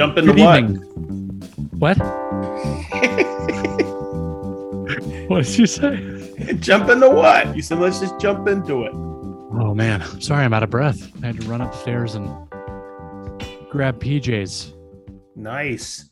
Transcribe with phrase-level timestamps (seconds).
[0.00, 0.58] Jump into Good what?
[0.60, 0.76] evening.
[1.78, 1.98] What?
[5.28, 6.54] what did you say?
[6.58, 7.54] jump into what?
[7.54, 8.92] You said let's just jump into it.
[8.94, 11.06] Oh man, I'm sorry, I'm out of breath.
[11.22, 12.28] I had to run upstairs and
[13.68, 14.72] grab PJs.
[15.36, 16.08] Nice.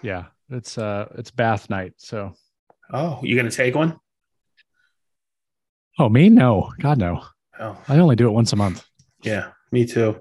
[0.00, 1.92] Yeah, it's uh, it's bath night.
[1.98, 2.32] So,
[2.90, 4.00] Oh, you gonna take one?
[5.98, 6.30] oh me?
[6.30, 7.22] No, God no.
[7.60, 8.82] Oh, I only do it once a month.
[9.22, 10.18] yeah, me too.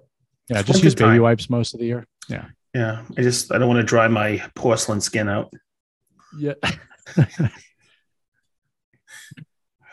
[0.49, 2.05] Yeah, It's just use baby wipes most of the year.
[2.27, 2.47] Yeah.
[2.75, 5.53] Yeah, I just I don't want to dry my porcelain skin out.
[6.37, 6.55] Yeah.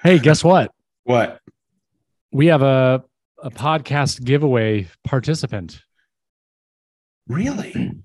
[0.02, 0.72] hey, guess what?
[1.05, 1.41] What?
[2.32, 3.05] We have a
[3.41, 5.80] a podcast giveaway participant.
[7.28, 7.92] Really?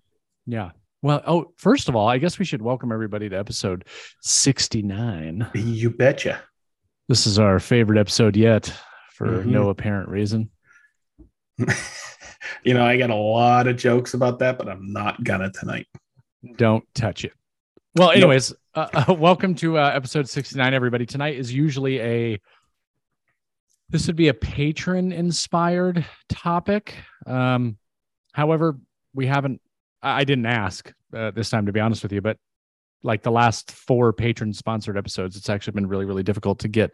[0.49, 0.71] Yeah.
[1.01, 3.83] Well, oh, first of all, I guess we should welcome everybody to episode
[4.21, 5.45] 69.
[5.53, 6.41] You betcha.
[7.09, 8.73] This is our favorite episode yet
[9.11, 9.47] for Mhm.
[9.47, 10.49] no apparent reason.
[12.63, 15.87] you know, I got a lot of jokes about that, but I'm not gonna tonight.
[16.55, 17.33] Don't touch it.
[17.95, 21.05] Well, anyways, uh, uh, welcome to uh, episode 69, everybody.
[21.05, 22.39] Tonight is usually a,
[23.89, 26.93] this would be a patron inspired topic.
[27.25, 27.77] Um,
[28.33, 28.77] however,
[29.15, 29.61] we haven't,
[30.03, 32.37] I didn't ask uh, this time, to be honest with you, but
[33.01, 36.91] like the last four patron sponsored episodes, it's actually been really, really difficult to get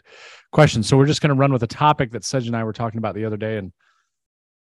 [0.54, 0.88] questions.
[0.88, 2.98] So we're just going to run with a topic that Sedge and I were talking
[2.98, 3.74] about the other day and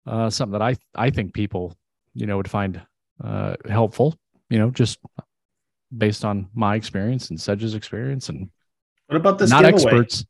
[0.07, 1.77] uh, something that I, I think people,
[2.15, 2.81] you know, would find
[3.23, 4.17] uh, helpful,
[4.49, 4.99] you know, just
[5.97, 8.51] based on my experience and Sedge's experience and
[9.07, 9.83] What about this not giveaway?
[9.83, 10.25] experts.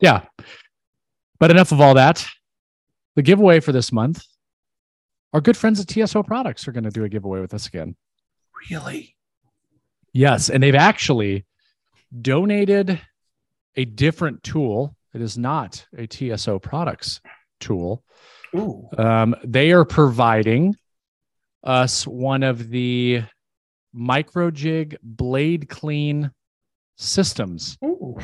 [0.00, 0.22] Yeah.
[1.38, 2.26] But enough of all that.
[3.16, 4.22] The giveaway for this month,
[5.32, 7.96] our good friends at TSO Products are going to do a giveaway with us again.
[8.70, 9.16] Really?
[10.12, 10.50] Yes.
[10.50, 11.44] And they've actually
[12.20, 13.00] donated
[13.76, 14.96] a different tool.
[15.14, 17.20] It is not a TSO Products
[17.60, 18.02] tool.
[18.56, 18.88] Ooh.
[18.96, 20.76] Um, they are providing
[21.62, 23.22] us one of the
[23.94, 26.30] microjig blade clean
[26.96, 28.18] systems Ooh.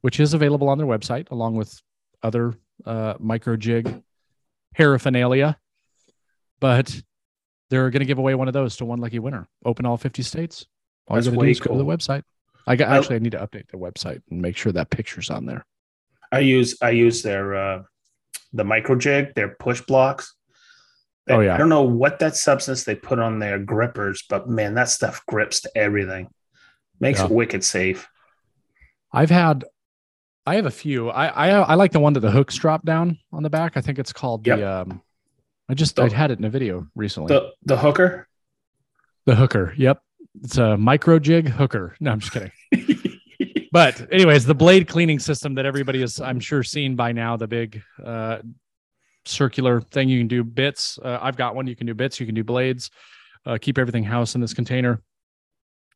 [0.00, 1.80] which is available on their website along with
[2.22, 4.02] other uh, microjig
[4.74, 5.56] paraphernalia.
[6.60, 7.02] But
[7.70, 9.48] they're going to give away one of those to one lucky winner.
[9.64, 10.66] Open all 50 states.
[11.08, 12.22] All That's you got to do is go to the website.
[12.66, 15.44] I got actually I need to update the website and make sure that picture's on
[15.44, 15.66] there.
[16.32, 17.82] I use I use their uh
[18.54, 20.34] the micro jig, their push blocks.
[21.28, 21.54] Oh, yeah.
[21.54, 25.24] I don't know what that substance they put on their grippers, but man, that stuff
[25.26, 26.28] grips to everything.
[27.00, 27.26] Makes Yeah.
[27.26, 28.08] it wicked safe.
[29.12, 29.64] I've had
[30.46, 31.08] I have a few.
[31.10, 33.76] I I I like the one that the hooks drop down on the back.
[33.76, 34.58] I think it's called Yep.
[34.58, 35.02] the um
[35.68, 37.28] I just The- I had it in a video recently.
[37.34, 38.28] The the hooker.
[39.24, 39.72] the hooker.
[39.78, 40.02] Yep.
[40.42, 41.96] It's a micro jig hooker.
[42.00, 42.52] No, I'm just kidding.
[43.74, 47.36] but anyways, the blade cleaning system that everybody is, I'm sure, seen by now.
[47.36, 48.38] The big uh,
[49.24, 50.96] circular thing you can do bits.
[51.02, 51.66] Uh, I've got one.
[51.66, 52.20] You can do bits.
[52.20, 52.92] You can do blades.
[53.44, 55.02] Uh, keep everything house in this container.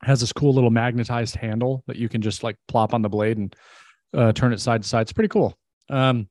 [0.03, 3.39] Has this cool little magnetized handle that you can just like plop on the blade
[3.39, 3.55] and
[4.13, 5.03] uh, turn it side to side.
[5.03, 5.57] It's pretty cool.
[5.89, 6.29] Um,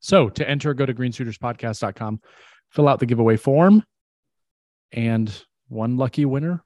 [0.00, 2.20] so to enter, go to greensuiterspodcast.com,
[2.72, 3.82] fill out the giveaway form,
[4.92, 5.32] and
[5.68, 6.62] one lucky winner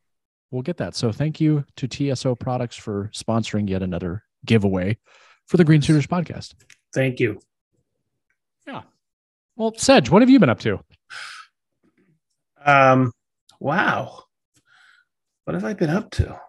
[0.50, 0.94] will get that.
[0.94, 4.99] So thank you to TSO Products for sponsoring yet another giveaway
[5.47, 6.55] for the Green Suiters podcast.
[6.93, 7.41] Thank you.
[8.66, 8.83] Yeah.
[9.56, 10.81] Well, Sedge, what have you been up to?
[12.65, 13.12] Um
[13.59, 14.25] wow.
[15.44, 16.41] What have I been up to?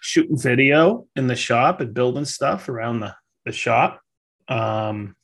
[0.00, 3.14] Shooting video in the shop and building stuff around the,
[3.44, 4.00] the shop.
[4.48, 5.16] Um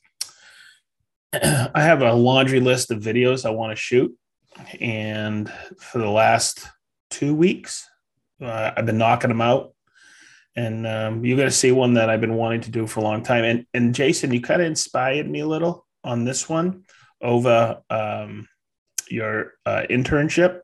[1.33, 4.15] I have a laundry list of videos I want to shoot.
[4.81, 6.67] And for the last
[7.19, 7.85] two weeks,
[8.41, 9.73] uh, I've been knocking them out.
[10.55, 13.03] And um, you're going to see one that I've been wanting to do for a
[13.03, 13.43] long time.
[13.43, 16.83] And, and Jason, you kind of inspired me a little on this one
[17.21, 18.47] over um,
[19.09, 20.61] your uh, internship,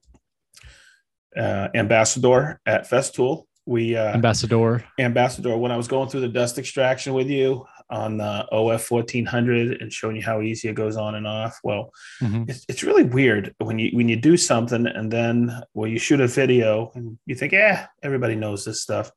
[1.37, 3.43] uh, ambassador at Festool.
[3.65, 4.85] We uh, Ambassador.
[4.99, 9.81] ambassador when I was going through the dust extraction with you on the OF 1400
[9.81, 11.59] and showing you how easy it goes on and off.
[11.63, 11.91] Well,
[12.21, 12.49] Mhm.
[12.49, 16.19] it's, it's really weird when you when you do something and then well you shoot
[16.19, 19.11] a video and you think yeah everybody knows this stuff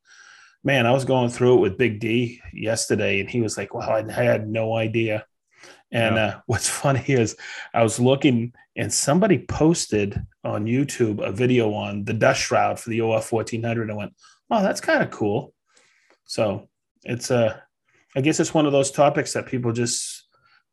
[0.65, 3.91] man i was going through it with big d yesterday and he was like "Wow,
[3.97, 5.25] i had no idea
[5.93, 6.25] and Yeah.
[6.27, 7.37] uh, what's funny is
[7.73, 12.91] i was looking and somebody posted on youtube a video on the dust shroud for
[12.91, 14.15] the of 1400 and I went
[14.51, 15.55] oh that's kind of cool
[16.25, 16.69] so
[17.05, 17.57] it's uh
[18.19, 20.27] i guess it's one of those topics that people just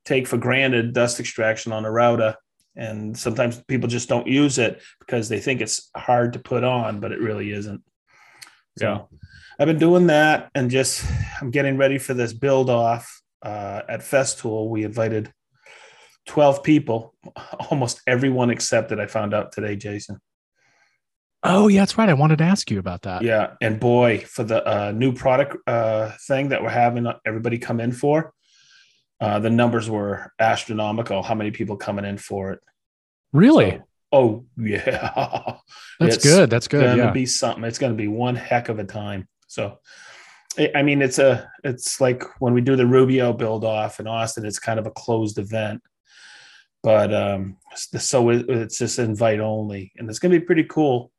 [0.04, 2.36] take for granted dust extraction on a router
[2.76, 7.00] and sometimes people just don't use it because they think it's hard to put on
[7.00, 7.82] but it really isn't
[8.78, 9.20] so Yeah.
[9.60, 11.06] i've been doing that and just
[11.40, 15.32] i'm getting ready for this build off uh, at festool we invited
[16.26, 17.14] 12 people,
[17.70, 19.00] almost everyone accepted.
[19.00, 20.20] I found out today, Jason.
[21.48, 22.10] Oh, yeah, that's right.
[22.10, 23.22] I wanted to ask you about that.
[23.22, 23.54] Yeah.
[23.62, 27.92] And boy, for the uh, new product uh, thing that we're having everybody come in
[27.92, 28.34] for,
[29.22, 31.22] uh, the numbers were astronomical.
[31.22, 32.60] How many people coming in for it?
[33.32, 33.72] Really?
[33.72, 35.12] So, oh, yeah.
[36.00, 36.50] That's it's good.
[36.50, 36.82] That's good.
[36.82, 37.12] It's going to yeah.
[37.12, 37.64] be something.
[37.64, 39.28] It's going to be one heck of a time.
[39.48, 39.80] So,
[40.74, 44.46] I mean, it's a, it's like when we do the Rubio build off in Austin,
[44.46, 45.82] it's kind of a closed event
[46.84, 47.58] but um
[47.98, 51.12] so it's just invite only and it's going to be pretty cool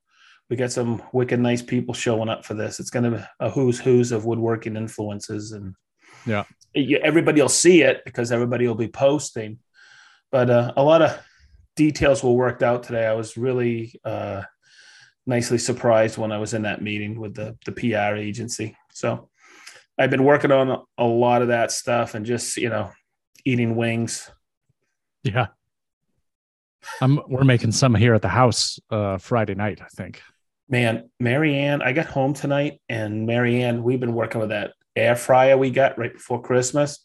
[0.49, 2.79] we got some wicked nice people showing up for this.
[2.79, 5.75] It's going to be a who's who's of woodworking influences, and
[6.25, 6.45] yeah,
[6.75, 9.59] everybody will see it because everybody will be posting.
[10.31, 11.19] But uh, a lot of
[11.75, 13.07] details were worked out today.
[13.07, 14.43] I was really uh,
[15.27, 18.77] nicely surprised when I was in that meeting with the the PR agency.
[18.93, 19.29] So
[19.99, 22.93] I've been working on a lot of that stuff and just you know
[23.45, 24.31] eating wings.
[25.25, 25.49] Yeah.
[27.01, 30.23] I'm, we're making some here at the house uh, Friday night, I think
[30.69, 35.57] man, Marianne, I got home tonight and Marianne, we've been working with that air fryer
[35.57, 37.05] we got right before Christmas.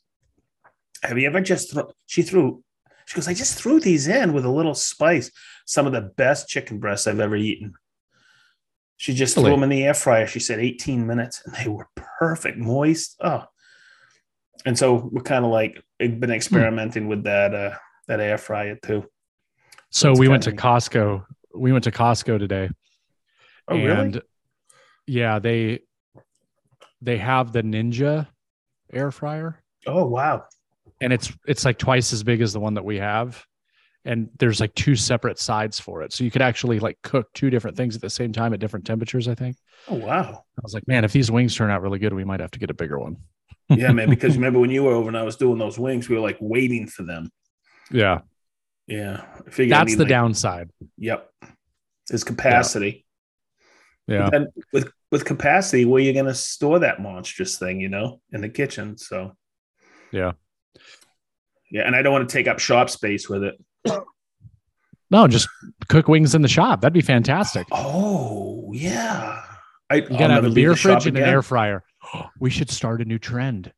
[1.04, 2.64] Have you ever just throw, she threw,
[3.06, 5.32] she goes, I just threw these in with a little spice.
[5.66, 7.74] Some of the best chicken breasts I've ever eaten.
[8.98, 9.50] She just really?
[9.50, 10.28] threw them in the air fryer.
[10.28, 11.88] She said 18 minutes and they were
[12.20, 13.18] perfect, moist.
[13.22, 13.46] Oh,
[14.66, 16.32] and so we're kind of like been hmm.
[16.32, 17.10] experimenting hmm.
[17.10, 17.76] with that, uh,
[18.08, 19.06] that air fryer too.
[19.90, 21.26] So, so we went to Costco.
[21.54, 22.70] We went to Costco today
[23.72, 24.26] Oh, and really?
[25.08, 25.80] yeah, they
[27.02, 28.28] they have the Ninja
[28.94, 29.62] air fryer.
[29.88, 30.46] Oh, wow.
[31.02, 33.44] And it's it's like twice as big as the one that we have.
[34.04, 36.12] And there's like two separate sides for it.
[36.12, 38.86] So you could actually like cook two different things at the same time at different
[38.86, 39.58] temperatures, I think.
[39.88, 40.44] Oh, wow.
[40.58, 42.60] I was like, man, if these wings turn out really good, we might have to
[42.60, 43.18] get a bigger one.
[43.70, 44.10] yeah, man.
[44.10, 46.38] Because remember when you were over and I was doing those wings, we were like
[46.40, 47.30] waiting for them.
[47.92, 48.22] Yeah.
[48.88, 49.24] Yeah.
[49.58, 50.72] I That's the like, downside.
[50.98, 51.30] Yep.
[52.10, 53.06] Is capacity.
[54.12, 54.30] Yeah.
[54.32, 58.42] And with with capacity, where you're going to store that monstrous thing, you know, in
[58.42, 58.98] the kitchen.
[58.98, 59.36] So.
[60.12, 60.34] Yeah.
[61.72, 63.56] Yeah, and I don't want to take up shop space with it.
[65.10, 65.48] No, just
[65.90, 66.82] cook wings in the shop.
[66.82, 67.68] That'd be fantastic.
[67.72, 69.44] Oh yeah.
[69.90, 71.84] I, you gotta have a beer fridge and an air fryer.
[72.40, 73.72] We should start a new trend.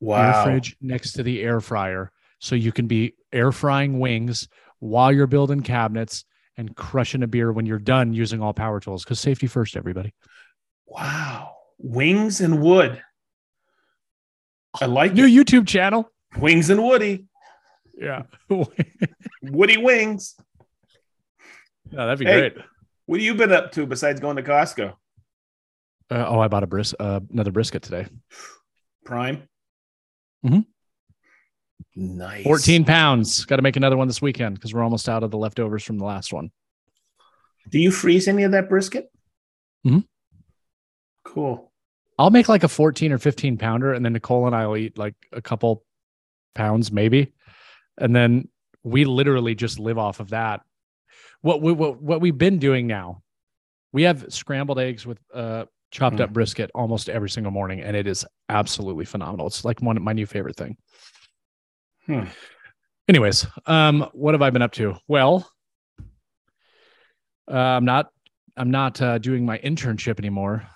[0.00, 0.38] Wow.
[0.38, 2.12] Air fridge next to the air fryer.
[2.38, 4.48] So you can be air frying wings
[4.78, 6.24] while you're building cabinets
[6.56, 10.14] and crushing a beer when you're done using all power tools because safety first, everybody.
[10.86, 11.54] Wow.
[11.78, 13.02] Wings and wood.
[14.80, 15.30] I like new it.
[15.30, 16.10] YouTube channel.
[16.38, 17.26] Wings and Woody.
[17.96, 18.24] Yeah.
[19.42, 20.36] Woody Wings.
[21.90, 22.56] Yeah, that'd be hey, great.
[23.06, 24.94] What have you been up to besides going to Costco?
[26.10, 28.06] Uh, oh, I bought a bris uh, another brisket today.
[29.04, 29.48] Prime.
[30.44, 30.60] Mm-hmm.
[31.96, 32.44] Nice.
[32.44, 33.46] 14 pounds.
[33.46, 35.96] Got to make another one this weekend because we're almost out of the leftovers from
[35.98, 36.50] the last one.
[37.70, 39.10] Do you freeze any of that brisket?
[39.82, 40.00] hmm
[41.24, 41.72] Cool.
[42.18, 44.96] I'll make like a 14 or 15 pounder, and then Nicole and I will eat
[44.96, 45.84] like a couple
[46.54, 47.32] pounds, maybe.
[47.98, 48.48] And then
[48.84, 50.60] we literally just live off of that.
[51.40, 53.22] What we what, what we've been doing now,
[53.92, 56.20] we have scrambled eggs with uh chopped mm.
[56.20, 59.46] up brisket almost every single morning, and it is absolutely phenomenal.
[59.46, 60.76] It's like one of my new favorite thing.
[62.06, 62.24] Hmm.
[63.08, 64.96] Anyways, um, what have I been up to?
[65.08, 65.48] Well,
[67.50, 68.10] uh, I'm not.
[68.56, 70.66] I'm not uh, doing my internship anymore.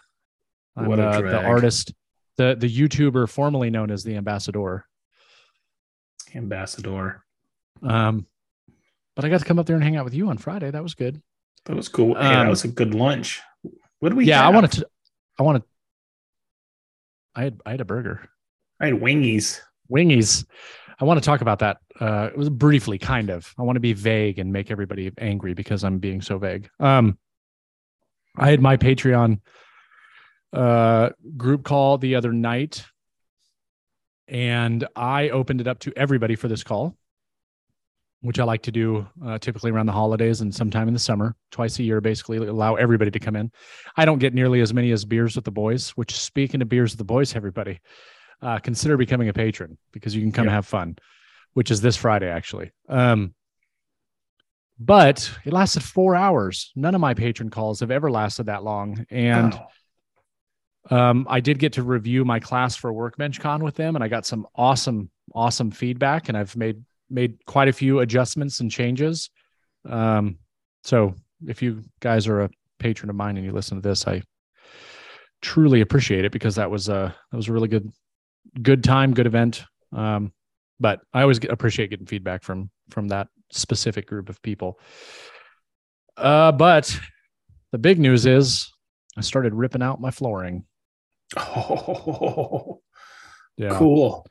[0.77, 1.95] I'm what uh, the artist,
[2.37, 4.87] the the YouTuber formerly known as the ambassador.
[6.35, 7.25] Ambassador.
[7.83, 8.27] Um,
[9.17, 10.71] but I got to come up there and hang out with you on Friday.
[10.71, 11.21] That was good.
[11.65, 12.15] That was cool.
[12.15, 13.41] Hey, um, that was a good lunch.
[13.99, 14.27] What do we?
[14.27, 14.47] Yeah, have?
[14.47, 14.87] I wanted to.
[15.39, 15.63] I wanted.
[17.35, 18.29] I had I had a burger.
[18.81, 19.61] I had wingies.
[19.91, 20.47] Wingies.
[21.01, 21.79] I want to talk about that.
[21.99, 23.55] Uh, briefly, kind of.
[23.59, 26.69] I want to be vague and make everybody angry because I'm being so vague.
[26.79, 27.19] Um,
[28.37, 29.41] I had my Patreon
[30.53, 32.85] uh, group call the other night,
[34.29, 36.97] and I opened it up to everybody for this call,
[38.21, 41.35] which I like to do uh, typically around the holidays and sometime in the summer,
[41.51, 43.51] twice a year, basically allow everybody to come in.
[43.97, 45.91] I don't get nearly as many as beers with the boys.
[45.91, 47.81] Which, speaking of beers with the boys, everybody
[48.43, 50.53] uh, consider becoming a patron because you can come yep.
[50.53, 50.97] have fun,
[51.55, 52.71] which is this Friday actually.
[52.89, 53.35] Um,
[54.79, 56.73] but it lasted four hours.
[56.75, 59.61] None of my patron calls have ever lasted that long, and
[60.89, 64.09] um, I did get to review my class for Workbench Con with them, and I
[64.09, 69.31] got some awesome, awesome feedback, and I've made made quite a few adjustments and changes.
[69.85, 70.39] Um,
[70.83, 71.15] so
[71.47, 74.23] if you guys are a patron of mine and you listen to this, I
[75.43, 77.91] truly appreciate it because that was a that was a really good
[78.63, 79.65] good time, good event.
[79.93, 80.33] Um,
[80.79, 84.79] but I always get, appreciate getting feedback from from that specific group of people.
[86.17, 86.99] Uh, but
[87.73, 88.71] the big news is
[89.17, 90.65] I started ripping out my flooring.
[91.37, 92.81] Oh,
[93.57, 93.77] Yeah.
[93.79, 94.27] cool.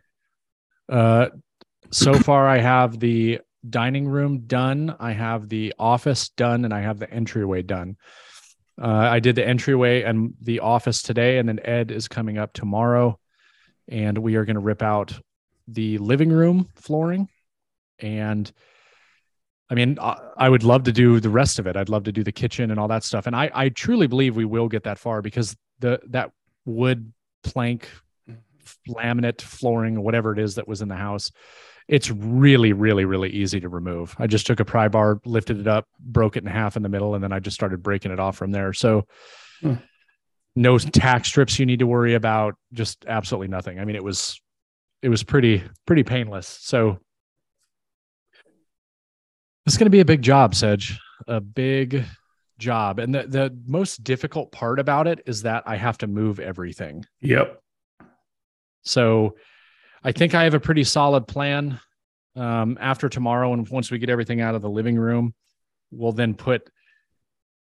[0.88, 1.28] Uh,
[1.92, 3.40] so far, I have the
[3.70, 7.98] dining room done, I have the office done, and I have the entryway done.
[8.82, 12.54] Uh, I did the entryway and the office today, and then Ed is coming up
[12.54, 13.20] tomorrow,
[13.90, 15.20] and we are going to rip out
[15.68, 17.28] the living room flooring.
[18.00, 18.52] And
[19.70, 21.76] I mean, I, would love to do the rest of it.
[21.76, 23.28] I'd love to do the kitchen and all that stuff.
[23.28, 26.32] And I, I truly believe we will get that far because the that
[26.66, 27.88] wood plank
[28.88, 31.32] laminate flooring whatever it is that was in the house
[31.88, 35.68] it's really really really easy to remove i just took a pry bar lifted it
[35.68, 38.20] up broke it in half in the middle and then i just started breaking it
[38.20, 39.06] off from there so
[39.62, 39.74] Hmm.
[40.56, 44.42] No tax strips you need to worry about just absolutely nothing i mean it was
[45.02, 46.98] it was pretty pretty painless so
[49.66, 52.04] it's going to be a big job sedge a big
[52.58, 56.40] job and the, the most difficult part about it is that i have to move
[56.40, 57.62] everything Yep.
[58.84, 59.36] so
[60.02, 61.78] I think I have a pretty solid plan.
[62.38, 65.34] Um, after tomorrow, and once we get everything out of the living room,
[65.92, 66.70] we'll then put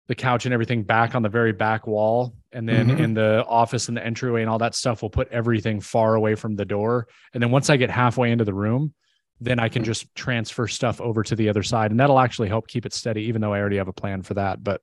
[0.07, 2.35] the couch and everything back on the very back wall.
[2.53, 2.99] And then Mhm.
[3.01, 6.35] in the office and the entryway and all that stuff, we'll put everything far away
[6.35, 7.09] from the door.
[7.33, 8.93] And then once I get halfway into the room,
[9.41, 11.91] then I can just transfer stuff over to the other side.
[11.91, 14.35] And that'll actually help keep it steady, even though I already have a plan for
[14.35, 14.63] that.
[14.63, 14.83] But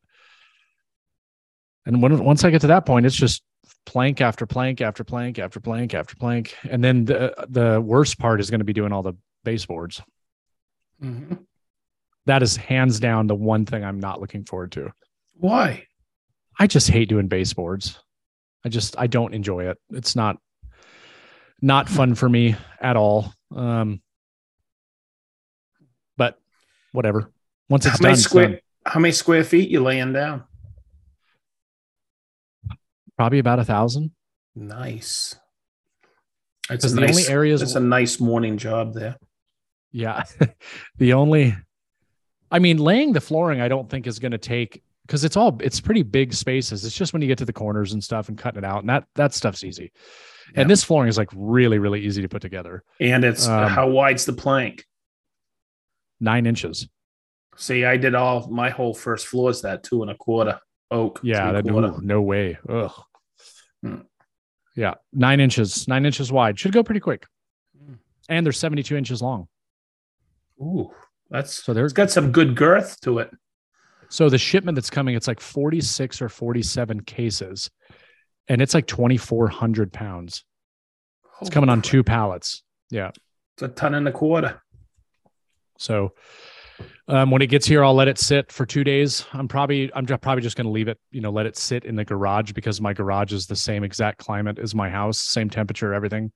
[1.85, 3.43] and when, once I get to that point, it's just
[3.85, 6.55] plank after plank after plank after plank after plank.
[6.69, 9.13] And then the the worst part is going to be doing all the
[9.43, 10.01] baseboards.
[11.01, 11.45] Mhm.
[12.27, 14.91] That is hands down the one thing I'm not looking forward to.
[15.41, 15.88] Why?
[16.60, 18.00] I just hate doing baseboards.
[18.63, 19.77] I just I don't enjoy it.
[19.89, 20.38] It's not
[21.63, 23.33] not fun for me at all.
[23.55, 24.03] Um
[26.15, 26.38] but
[26.91, 27.31] whatever.
[27.69, 28.60] Once How it's many done, it's done.
[28.86, 30.43] How many square feet you laying down?
[33.17, 34.12] probably about a thousand.
[34.55, 35.36] Nice.
[36.69, 37.10] It's a the nice.
[37.10, 39.17] only areas That's a nice morning job there.
[39.91, 40.24] Yeah.
[40.98, 41.55] the only
[42.51, 45.58] I mean, laying the flooring I don't think is going to take cuz it's all
[45.62, 46.86] it's pretty big spaces.
[46.86, 48.89] It's just when you get to the corners and stuff and cutting it out and
[48.89, 49.91] that that stuff's easy.
[50.53, 50.62] Yeah.
[50.62, 52.84] And this flooring is like really really easy to put together.
[53.00, 54.86] And it's Um, how wide's the plank?
[56.20, 56.88] 9 inches.
[57.58, 60.60] See, I did all my whole first floor is that two and a quarter
[60.91, 61.20] oak.
[61.24, 61.88] Yeah, that, quarter.
[61.88, 62.58] ooh, no way.
[62.70, 62.91] Ugh.
[63.81, 63.96] Hmm.
[64.75, 66.60] Yeah, 9 inches, 9 inches wide.
[66.60, 67.25] Should go pretty quick.
[67.77, 67.96] Hmm.
[68.29, 69.48] And they're 72 inches long.
[70.62, 70.91] Ooh,
[71.29, 73.31] that's So they're it's got some good girth to it.
[74.12, 77.72] So the shipment that's coming, it's like 46 or 47 cases,
[78.50, 80.44] and it's like 2,400 pounds.
[81.39, 82.62] It's coming on two pallets.
[82.89, 83.12] Yeah.
[83.56, 84.62] It's a ton and a quarter.
[85.77, 86.12] So
[87.08, 89.25] um, when it gets here, I'll let it sit for two days.
[89.32, 91.96] I'm probably I'm probably just going to leave it, you know, let it sit in
[91.96, 95.94] the garage because my garage is the same exact climate as my house, same temperature,
[95.94, 96.32] everything.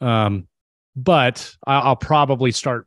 [0.00, 0.46] Um,
[0.94, 2.86] but I'll probably start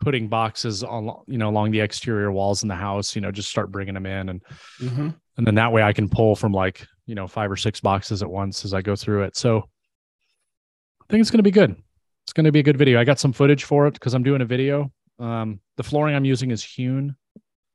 [0.00, 3.14] putting boxes on, you know, along the exterior walls in the house.
[3.14, 4.42] You know, just start bringing them in and
[4.80, 5.14] Mhm.
[5.36, 8.22] and then that way I can pull from like you know five or six boxes
[8.22, 9.36] at once as I go through it.
[9.36, 11.76] So I think it's going to be good.
[12.24, 12.98] It's going to be a good video.
[13.00, 14.90] I got some footage for it because I'm doing a video.
[15.20, 17.16] Um, the flooring I'm using is hewn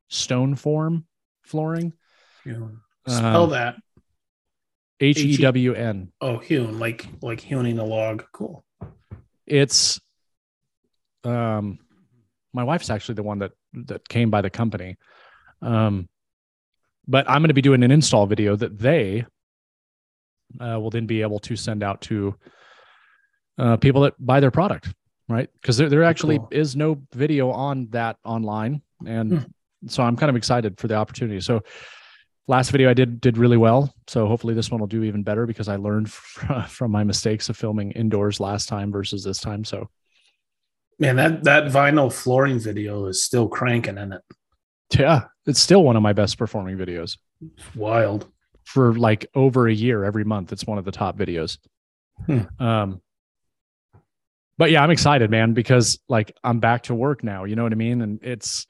[0.08, 1.06] stone form
[1.42, 1.92] flooring.
[2.44, 2.80] Hewn.
[3.08, 3.76] Spell Um, that.
[5.00, 6.12] H E W N.
[6.20, 8.24] Oh, hewn, like like hewing a log.
[8.32, 8.64] Cool.
[9.46, 10.00] It's
[11.24, 11.78] um,
[12.52, 14.96] my wife's actually the one that that came by the company.
[15.62, 16.08] Um,
[17.08, 19.24] but I'm going to be doing an install video that they
[20.60, 22.34] uh, will then be able to send out to
[23.58, 24.92] uh, people that buy their product,
[25.28, 25.48] right?
[25.60, 26.48] Because there, there actually Cool.
[26.52, 29.88] is no video on that online, and Hmm.
[29.88, 31.40] so I'm kind of excited for the opportunity.
[31.40, 31.62] So
[32.48, 35.46] last video I did did really well, so hopefully this one will do even better
[35.46, 39.64] because I learned fr- from my mistakes of filming indoors last time versus this time.
[39.64, 39.88] So
[41.02, 44.22] Man, that that vinyl flooring video is still cranking in it.
[44.96, 48.28] yeah, it's still one of my best performing videos It's wild.
[48.64, 50.04] for like over a year.
[50.04, 51.58] Every month, it's one of the top videos.
[52.26, 52.42] Hmm.
[52.62, 53.02] Um,
[54.58, 57.44] but yeah, I'm excited, man, because like I'm back to work now.
[57.44, 58.00] You know what I mean?
[58.00, 58.68] And it's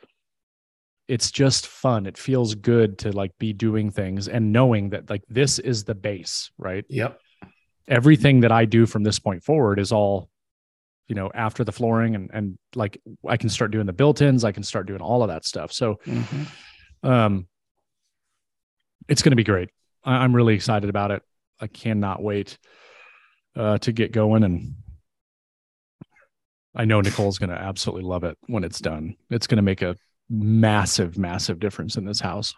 [1.08, 2.06] it's just fun.
[2.06, 5.94] It feels good to like be doing things and knowing that like this is the
[5.94, 6.86] base, right?
[6.88, 7.20] Yep.
[7.88, 10.30] Everything that I do from this point forward is all
[11.12, 12.96] you know after the flooring and and like
[13.28, 15.70] I can start doing the built-ins, I can start doing all of that stuff.
[15.70, 16.46] So Mhm.
[17.02, 17.46] um
[19.08, 19.68] it's going to be great
[20.04, 21.22] I, i'm really excited about it
[21.60, 22.56] i cannot wait
[23.56, 24.74] uh to get going and
[26.74, 29.16] I know Nicole's going to absolutely love it when it's done.
[29.28, 29.94] It's going to make a
[30.30, 32.54] massive, massive difference in this house.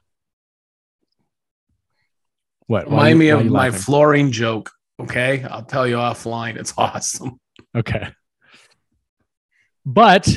[2.69, 2.89] What?
[2.89, 4.71] Why Remind you- me of my flooring joke.
[5.01, 5.43] Okay.
[5.51, 6.55] I'll tell you offline.
[6.57, 7.41] It's awesome.
[7.77, 8.07] Okay.
[9.85, 10.29] But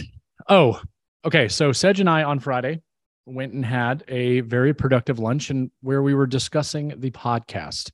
[0.50, 0.82] oh,
[1.26, 1.48] okay.
[1.48, 2.82] So Sedge and I on Friday
[3.26, 7.92] went and had a very productive lunch and where we were discussing the podcast.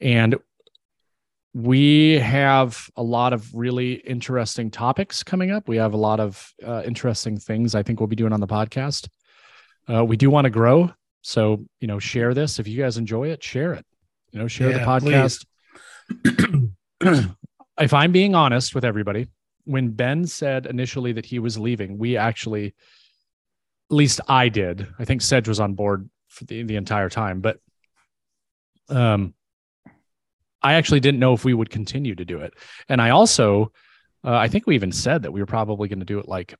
[0.00, 0.36] And
[1.52, 5.66] we have a lot of really interesting topics coming up.
[5.68, 8.46] We have a lot of uh, interesting things I think we'll be doing on the
[8.46, 9.08] podcast.
[9.92, 10.92] Uh, we do want to grow.
[11.22, 12.60] So, you know, share this.
[12.60, 13.84] If you guys enjoy it, share it.
[14.30, 15.44] You know, share the podcast.
[17.80, 19.26] if I'm being honest with everybody,
[19.64, 22.72] when Ben said initially that he was leaving, we actually, at
[23.96, 24.86] least I did.
[24.98, 27.58] I think Sedge was on board for the, the entire time, but
[28.88, 29.34] um,
[30.62, 32.54] I actually didn't know if we would continue to do it.
[32.88, 33.72] And I also,
[34.24, 36.54] uh, I think we even said that we were probably going to do it like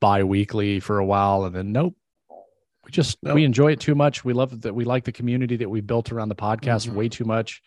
[0.00, 1.94] bi-weekly for a while, and then nope.
[2.84, 3.34] We just Nope.
[3.36, 4.24] we enjoy it too much.
[4.26, 6.94] We love that we like the community that we built around the podcast Mhm.
[6.94, 7.62] way too much.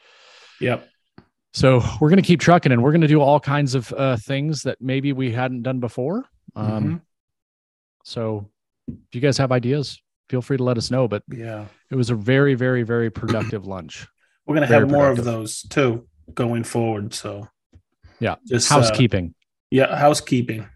[0.61, 0.87] Yep.
[1.57, 4.17] So we're going to keep trucking and we're going to do all kinds of uh,
[4.17, 6.23] things that maybe we hadn't done before.
[6.55, 7.01] Um, Mhm.
[8.03, 8.51] So
[8.87, 9.99] if you guys have ideas,
[10.29, 11.07] feel free to let us know.
[11.07, 11.65] But Yeah.
[11.89, 14.05] it was a very, very, very productive lunch.
[14.45, 17.15] We're gonna have more of those too going forward.
[17.15, 17.47] So
[18.19, 18.35] Yeah.
[18.45, 19.33] just uh, Housekeeping.
[19.71, 20.67] yeah, housekeeping.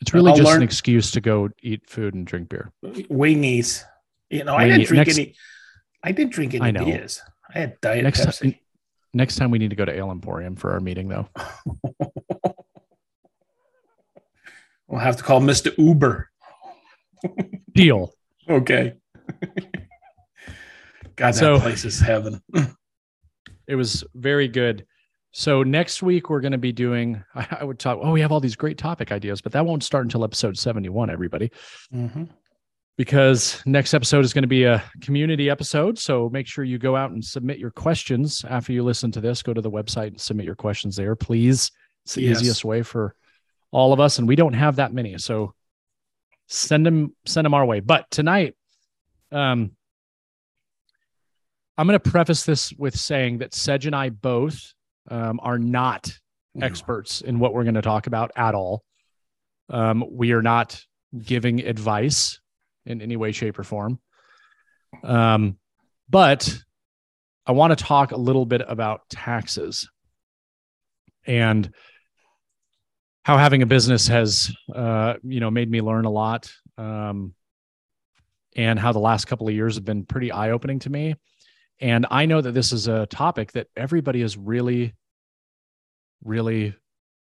[0.00, 2.70] it's really I'll just an excuse to go eat food and drink beer.
[2.84, 3.82] Wingies.
[4.30, 5.34] You know, I didn't drink next- any.
[6.04, 6.84] I didn't drink any I know.
[6.84, 7.20] beers.
[7.54, 8.40] I had diet Next Pepsi.
[8.52, 8.54] time,
[9.14, 11.28] next time we need to go to Ale Emporium for our meeting, though.
[14.88, 15.76] we'll have to call Mr.
[15.78, 16.28] Uber.
[17.72, 18.12] Deal.
[18.48, 18.94] Okay.
[21.16, 22.42] God, that So- place is heaven.
[23.68, 24.86] It was very good.
[25.34, 27.22] So next week we're going to be doing.
[27.34, 27.98] I, I would talk.
[28.02, 31.08] Oh, we have all these great topic ideas, but that won't start until episode seventy-one.
[31.08, 31.50] Everybody.
[31.94, 32.28] Mhm.
[32.96, 35.98] Because next episode is going to be a community episode.
[35.98, 39.42] So make sure you go out and submit your questions after you listen to this.
[39.42, 41.70] Go to the website and submit your questions there, please.
[42.04, 42.38] It's the Yes.
[42.40, 43.14] easiest way for
[43.70, 45.54] all of us, and we don't have that many, so
[46.48, 47.80] send them send them our way.
[47.80, 48.54] But tonight,
[49.30, 49.70] um,
[51.78, 54.74] I'm going to preface this with saying that Sedge and I both
[55.08, 56.12] um, are not
[56.60, 58.82] experts in what we're going to talk about at all.
[59.70, 60.84] Um, we are not
[61.18, 62.40] giving advice
[62.86, 63.98] in any way, shape, or form.
[65.02, 65.58] Um,
[66.08, 66.56] but
[67.46, 69.88] I want to talk a little bit about taxes
[71.26, 71.70] and
[73.24, 77.34] how having a business has, uh, you know, made me learn a lot, um,
[78.56, 81.14] and how the last couple of years have been pretty eye opening to me.
[81.80, 84.94] And I know that this is a topic that everybody is really,
[86.22, 86.74] really,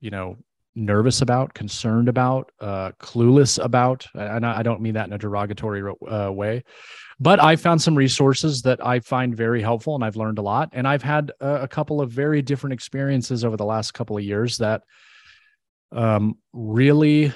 [0.00, 0.36] you know,
[0.76, 4.06] nervous about, concerned about, uh, clueless about.
[4.14, 6.62] And I don't mean that in a derogatory uh, way,
[7.18, 10.68] but I found some resources that I find very helpful and I've learned a lot.
[10.72, 14.22] And I've had a, a couple of very different experiences over the last couple of
[14.22, 14.82] years that
[15.92, 17.32] um, really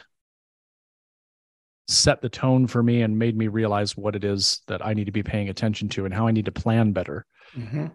[1.88, 5.06] set the tone for me and made me realize what it is that I need
[5.06, 7.26] to be paying attention to and how I need to plan better.
[7.56, 7.90] Mhm.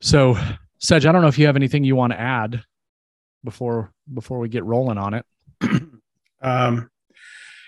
[0.00, 0.36] So,
[0.78, 2.64] Sedge, I don't know if you have anything you want to add
[3.44, 5.26] before before we get rolling on it.
[6.42, 6.90] Um,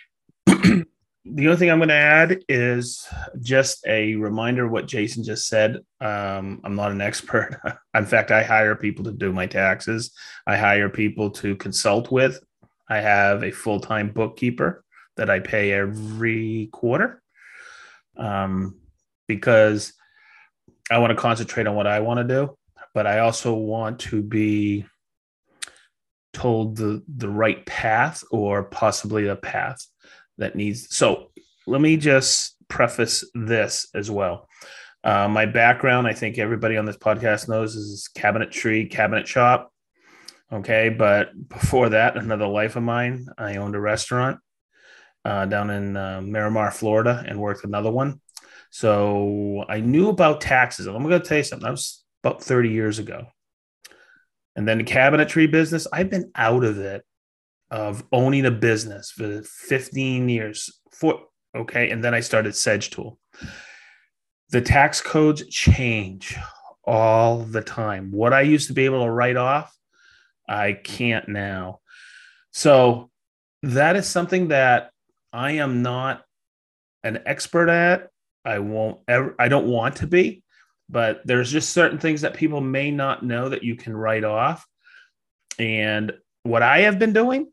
[0.47, 0.87] the
[1.27, 3.07] only thing I'm going to add is
[3.41, 5.77] just a reminder what Jason just said.
[6.01, 7.61] Um, I'm not an expert.
[7.95, 10.13] In fact, I hire people to do my taxes.
[10.47, 12.41] I hire people to consult with.
[12.89, 14.85] I have a full time bookkeeper
[15.17, 17.23] that I pay every quarter
[18.17, 18.79] um,
[19.29, 19.93] because
[20.91, 22.59] I want to concentrate on what I want to do,
[22.95, 24.87] but I also want to be
[26.33, 29.87] told the the right path or possibly a path
[30.39, 31.31] that needs so
[31.67, 34.49] let me just preface this as well.
[35.05, 39.73] Uh, my background i think everybody on this podcast knows is cabinetry cabinet shop.
[40.53, 44.39] Okay but before that another life of mine i owned a restaurant
[45.25, 48.21] uh, down in uh, miramar florida and worked another one.
[48.71, 50.87] So i knew about taxes.
[50.87, 51.67] I'm going to tell you something.
[51.67, 53.27] That was about 30 years ago
[54.57, 57.05] and then the cabinetry business, I've been out of it
[57.71, 60.79] of owning a business for 15 years.
[60.91, 61.21] For
[61.57, 61.91] okay.
[61.91, 63.19] And then I started Sedge Tool.
[64.51, 66.37] The tax codes change
[66.85, 68.11] all the time.
[68.11, 69.75] What I used to be able to write off,
[70.47, 71.81] I can't now.
[72.53, 73.11] So
[73.63, 74.91] that is something that
[75.33, 76.23] I am not
[77.03, 78.11] an expert at.
[78.45, 80.42] I won't ever, I don't want to be
[80.93, 84.65] but there's just certain things that people may not know that you can write off
[85.59, 87.51] and what I have been doing,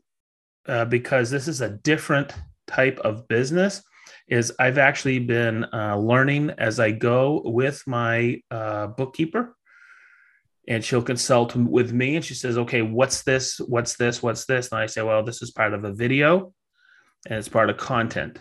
[0.67, 2.33] uh, because this is a different
[2.67, 3.83] type of business,
[4.27, 9.55] is I've actually been uh, learning as I go with my uh, bookkeeper.
[10.67, 13.57] And she'll consult with me and she says, okay, what's this?
[13.57, 14.21] What's this?
[14.21, 14.71] What's this?
[14.71, 16.53] And I say, well, this is part of a video
[17.25, 18.37] and it's part of content.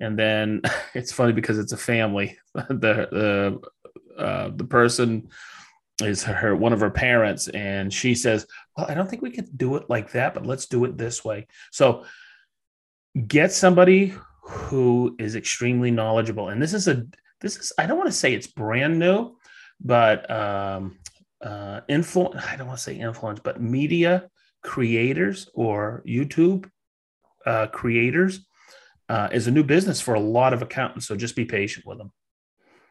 [0.00, 0.62] And then
[0.94, 2.36] it's funny because it's a family.
[2.54, 3.60] the the
[4.16, 5.28] uh, the person
[6.02, 9.56] is her one of her parents, and she says, "Well, I don't think we could
[9.56, 12.04] do it like that, but let's do it this way." So
[13.26, 17.06] get somebody who is extremely knowledgeable, and this is a
[17.40, 19.36] this is I don't want to say it's brand new,
[19.80, 20.98] but um,
[21.42, 22.44] uh, influence.
[22.46, 24.28] I don't want to say influence, but media
[24.62, 26.68] creators or YouTube
[27.46, 28.46] uh, creators
[29.08, 31.06] uh, is a new business for a lot of accountants.
[31.06, 32.12] So just be patient with them.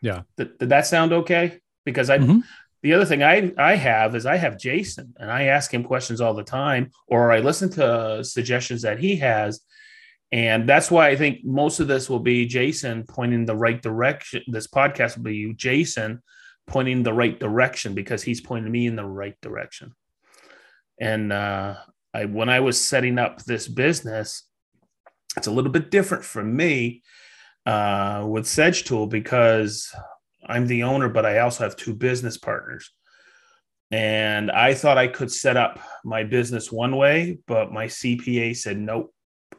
[0.01, 0.21] Yeah.
[0.37, 1.59] Did, did that sound okay?
[1.85, 2.39] Because I, mm-hmm.
[2.83, 6.21] the other thing I, I have is I have Jason and I ask him questions
[6.21, 9.61] all the time, or I listen to suggestions that he has.
[10.31, 14.43] And that's why I think most of this will be Jason pointing the right direction.
[14.47, 16.21] This podcast will be you, Jason,
[16.67, 19.93] pointing the right direction because he's pointing me in the right direction.
[20.99, 21.77] And uh,
[22.13, 24.43] I, when I was setting up this business,
[25.35, 27.01] it's a little bit different for me
[27.65, 29.93] uh, with Sedge Tool because
[30.45, 32.91] I'm the owner, but I also have two business partners.
[33.91, 38.77] And I thought I could set up my business one way, but my CPA said
[38.77, 39.13] nope.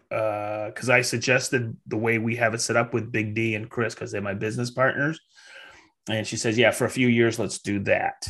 [0.09, 3.71] Because uh, I suggested the way we have it set up with Big D and
[3.71, 5.21] Chris, because they're my business partners.
[6.09, 8.27] And she says, yeah, for a few years, let's do that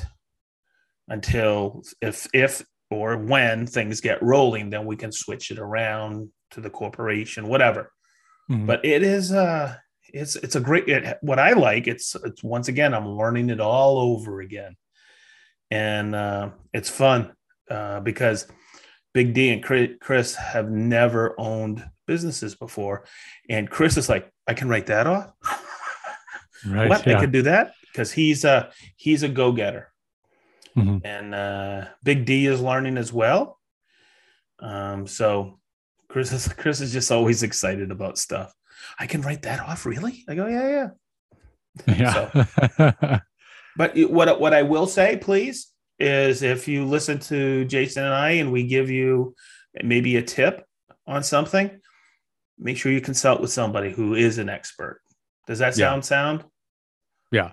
[1.09, 6.61] until if if or when things get rolling, then we can switch it around to
[6.61, 7.92] the corporation, whatever.
[8.50, 8.66] Mm-hmm.
[8.66, 9.76] But it is uh
[10.12, 11.86] it's it's a great it, what I like.
[11.86, 14.76] It's it's once again I'm learning it all over again,
[15.70, 17.32] and uh, it's fun
[17.70, 18.46] uh, because
[19.14, 23.04] Big D and Chris have never owned businesses before,
[23.48, 25.32] and Chris is like, I can write that off.
[26.66, 27.16] right, what yeah.
[27.16, 29.92] I can do that because he's a he's a go getter,
[30.76, 31.04] mm-hmm.
[31.04, 33.58] and uh, Big D is learning as well.
[34.58, 35.60] Um, so
[36.11, 38.53] Chris is Chris is just always excited about stuff.
[38.99, 40.25] I can write that off, really?
[40.29, 40.88] I go, yeah, yeah.
[41.87, 42.31] Yeah.
[42.77, 43.20] so,
[43.77, 45.68] but what what I will say, please,
[45.99, 49.35] is if you listen to Jason and I, and we give you
[49.83, 50.66] maybe a tip
[51.07, 51.81] on something,
[52.59, 55.01] make sure you consult with somebody who is an expert.
[55.46, 56.07] Does that sound yeah.
[56.07, 56.44] sound?
[57.31, 57.51] Yeah.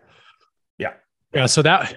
[0.77, 0.93] Yeah.
[1.33, 1.45] Yeah.
[1.45, 1.95] So that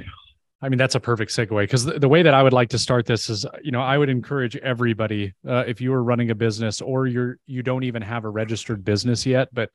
[0.62, 2.78] I mean, that's a perfect segue because the, the, way that I would like to
[2.78, 6.34] start this is, you know, I would encourage everybody, uh, if you are running a
[6.34, 9.70] business or you're you don't even have a registered business yet, but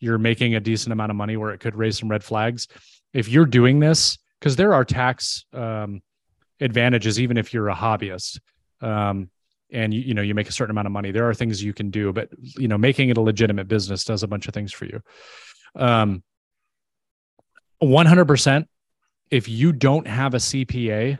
[0.00, 2.66] you're making a decent amount of money where it could raise some red flags.
[3.12, 6.02] If you're doing this, because there are tax um,
[6.60, 8.40] advantages, even if you're a hobbyist,
[8.80, 9.30] um,
[9.72, 11.72] and you, you know you make a certain amount of money, there are things you
[11.72, 12.12] can do.
[12.12, 15.00] But you know, making it a legitimate business does a bunch of things for you.
[15.76, 16.24] Um,
[17.82, 18.66] 100%
[19.30, 21.18] if you don't have a CPA,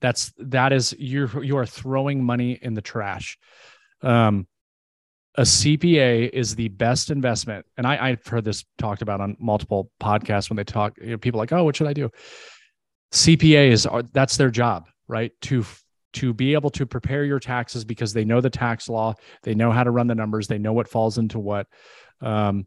[0.00, 3.38] that's that is you're you are throwing money in the trash.
[4.02, 4.46] Um,
[5.34, 9.90] a CPA is the best investment, and I, I've heard this talked about on multiple
[10.00, 10.98] podcasts when they talk.
[11.00, 12.10] You know, people like, oh, what should I do?
[13.12, 15.32] CPA is that's their job, right?
[15.42, 15.64] To
[16.14, 19.70] to be able to prepare your taxes because they know the tax law, they know
[19.70, 21.66] how to run the numbers, they know what falls into what.
[22.20, 22.66] Um,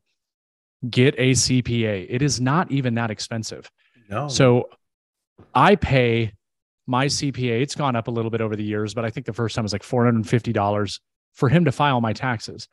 [0.89, 2.07] get a CPA.
[2.09, 3.69] It is not even that expensive.
[4.11, 4.27] No.
[4.27, 4.69] So
[5.55, 6.33] I pay
[6.85, 7.61] my CPA.
[7.61, 9.63] It's gone up a little bit over the years, but I think the first time
[9.63, 10.99] was like $450
[11.33, 12.67] for him to file my taxes.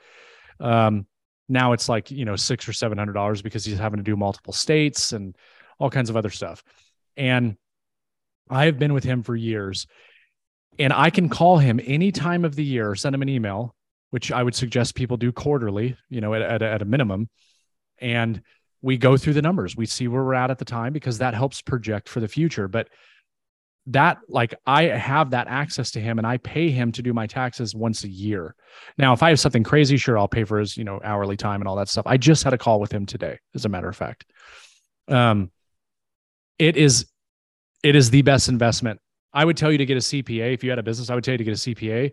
[0.61, 1.07] Um,
[1.49, 5.13] now it's like, you know, six or $700 because he's having to do multiple states
[5.13, 5.37] and
[5.79, 6.63] all kinds of other stuff.
[7.17, 7.57] And
[8.51, 9.87] I have been with him for years
[10.79, 13.75] and I can call him any time of the year, send him an email,
[14.11, 17.29] which I would suggest people do quarterly, you know, at, at, at a minimum.
[18.01, 18.43] And
[18.83, 19.77] we go through the numbers.
[19.77, 22.69] We see where we're at at the time because that helps project for the future.
[22.69, 22.89] But
[23.91, 27.27] that like i have that access to him and i pay him to do my
[27.27, 28.55] taxes once a year.
[28.99, 31.63] Now if i have something crazy sure i'll pay for his you know hourly time
[31.63, 32.07] and all that stuff.
[32.07, 34.27] I just had a call with him today as a matter of fact.
[35.09, 35.51] Um
[36.59, 37.07] it is
[37.83, 39.01] it is the best investment.
[39.33, 41.25] I would tell you to get a cpa if you had a business i would
[41.25, 42.13] tell you to get a cpa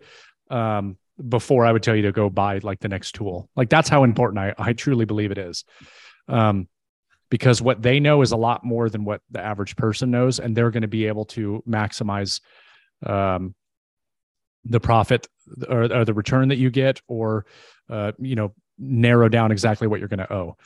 [0.50, 0.96] um
[1.28, 3.50] before i would tell you to go buy like the next tool.
[3.54, 5.64] Like that's how important i i truly believe it is
[6.28, 6.68] um,
[7.30, 10.56] because what they know is a lot more than what the average person knows, and
[10.56, 12.40] they're going to be able to maximize
[13.04, 13.54] um,
[14.64, 15.26] the profit
[15.68, 17.46] or, or, the return that you get, or
[17.90, 20.56] uh, you know, narrow down exactly what you're going to owe.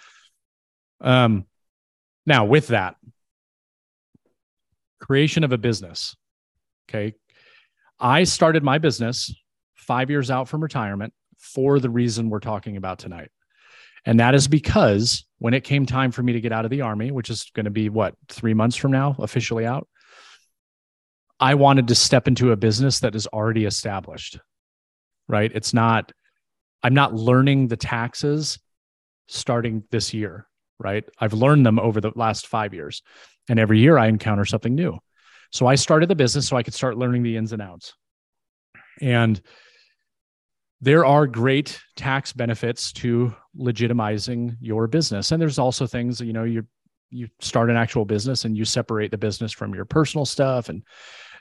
[1.00, 1.46] Um,
[2.26, 2.96] now, with that,
[5.00, 6.14] creation of a business.
[6.88, 7.14] Okay.
[7.98, 9.34] I started my business
[9.74, 13.30] five years out from retirement for the reason we're talking about tonight.
[14.06, 16.80] And that is because when it came time for me to get out of the
[16.80, 19.88] army, which is going to be what, three months from now, officially out,
[21.38, 24.38] I wanted to step into a business that is already established,
[25.28, 25.50] right?
[25.54, 26.12] It's not,
[26.82, 28.58] I'm not learning the taxes
[29.28, 30.46] starting this year,
[30.78, 31.04] right?
[31.18, 33.02] I've learned them over the last five years.
[33.48, 34.98] And every year I encounter something new.
[35.50, 37.94] So I started the business so I could start learning the ins and outs.
[39.00, 39.40] And
[40.80, 45.32] there are great tax benefits to legitimizing your business.
[45.32, 46.66] And there's also things, you know, you
[47.12, 50.68] you start an actual business and you separate the business from your personal stuff.
[50.68, 50.84] And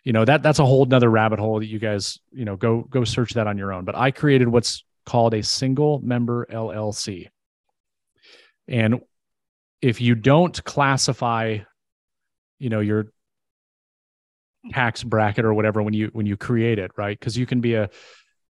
[0.03, 2.81] you know that that's a whole nother rabbit hole that you guys you know go
[2.81, 3.85] go search that on your own.
[3.85, 7.27] But i created what's called a single member llc
[8.67, 9.01] and
[9.81, 11.57] if you don't classify
[12.59, 13.07] you know your
[14.71, 17.17] tax bracket or whatever when you when you create it right?
[17.17, 17.89] Because you can be a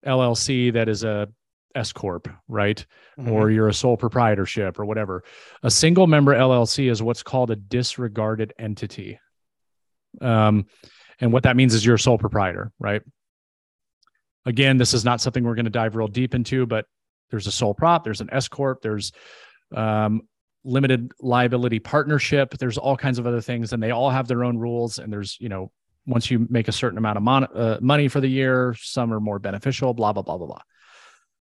[0.07, 1.29] llc that is a
[1.75, 2.85] s corp right?
[3.19, 3.33] Mm-hmm.
[3.33, 5.25] or you're a sole proprietorship or whatever.
[5.63, 9.19] A single member llc is what's called a disregarded entity.
[10.21, 10.67] Um,
[11.21, 13.03] and what that means is you're a sole proprietor right?
[14.47, 16.87] Again this is not something we're going to dive real deep into but
[17.31, 19.13] there's a sole prop there's an s corp there's
[19.75, 20.23] um,
[20.65, 24.59] limited liability partnership there's all kinds of other things and they all have their own
[24.59, 25.71] rules and there's you know
[26.07, 29.21] once you make a certain amount of mon- uh, money for the year some are
[29.21, 30.61] more beneficial blah blah blah blah blah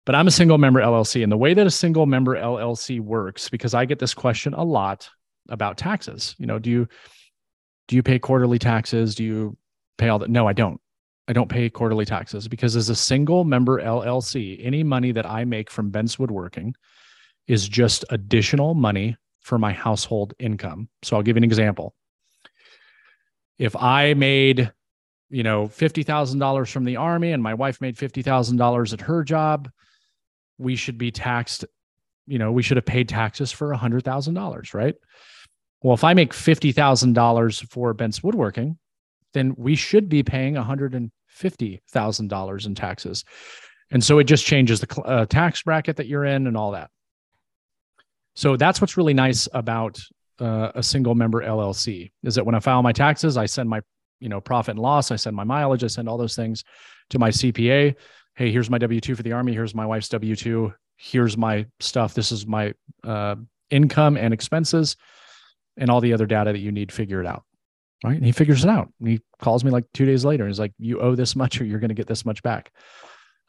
[0.06, 3.48] but i'm a single member llc and the way that a single member llc works
[3.48, 5.08] because i get this question a lot
[5.48, 6.88] about taxes you know do you
[7.88, 9.56] do you pay quarterly taxes do you
[9.98, 10.80] pay all that no i don't
[11.28, 15.44] i don't pay quarterly taxes because as a single member llc any money that i
[15.44, 16.74] make from bent's woodworking
[17.46, 20.88] is just additional money for my household income.
[21.02, 21.94] So I'll give you an example.
[23.58, 24.72] If I made,
[25.30, 29.70] you know, $50,000 from the army and my wife made $50,000 at her job,
[30.58, 31.64] we should be taxed,
[32.26, 34.94] you know, we should have paid taxes for $100,000, right?
[35.82, 38.78] Well, if I make $50,000 for Bent's Woodworking,
[39.34, 43.24] then we should be paying $150,000 in taxes.
[43.90, 46.88] And so it just changes the uh, tax bracket that you're in and all that.
[48.34, 50.00] So that's what's really nice about
[50.40, 53.80] uh, a single member LLC is that when I file my taxes, I send my
[54.20, 56.64] you know profit and loss, I send my mileage, I send all those things
[57.10, 57.94] to my CPA.
[58.36, 59.52] Hey, here's my W two for the army.
[59.52, 60.72] Here's my wife's W two.
[60.96, 62.14] Here's my stuff.
[62.14, 63.36] This is my uh,
[63.70, 64.96] income and expenses,
[65.76, 66.92] and all the other data that you need.
[66.92, 67.44] Figure it out,
[68.04, 68.16] right?
[68.16, 68.92] And he figures it out.
[69.00, 70.44] And he calls me like two days later.
[70.44, 72.72] and He's like, "You owe this much, or you're going to get this much back."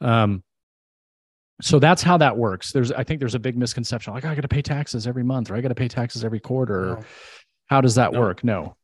[0.00, 0.42] Um,
[1.62, 2.72] so that's how that works.
[2.72, 5.24] There's i think there's a big misconception like oh, i got to pay taxes every
[5.24, 6.96] month or i got to pay taxes every quarter.
[6.96, 7.04] No.
[7.66, 8.20] how does that no.
[8.20, 8.44] work?
[8.44, 8.76] No.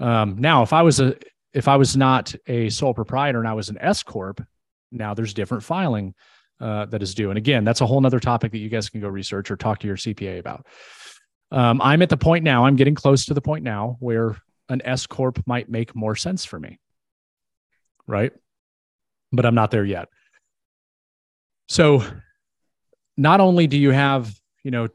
[0.00, 1.16] Um, now if i was a
[1.52, 4.44] if i was not a sole proprietor and i was an s corp
[4.90, 6.14] now there's different filing
[6.60, 7.30] uh, that is due.
[7.30, 9.78] And again that's a whole nother topic that you guys can go research or talk
[9.80, 10.66] to your cpa about.
[11.52, 14.36] Um, i'm at the point now i'm getting close to the point now where
[14.68, 16.80] an s corp might make more sense for me.
[18.08, 18.32] Right?
[19.30, 20.08] But i'm not there yet
[21.68, 22.02] so
[23.16, 24.88] not only do you have, you know,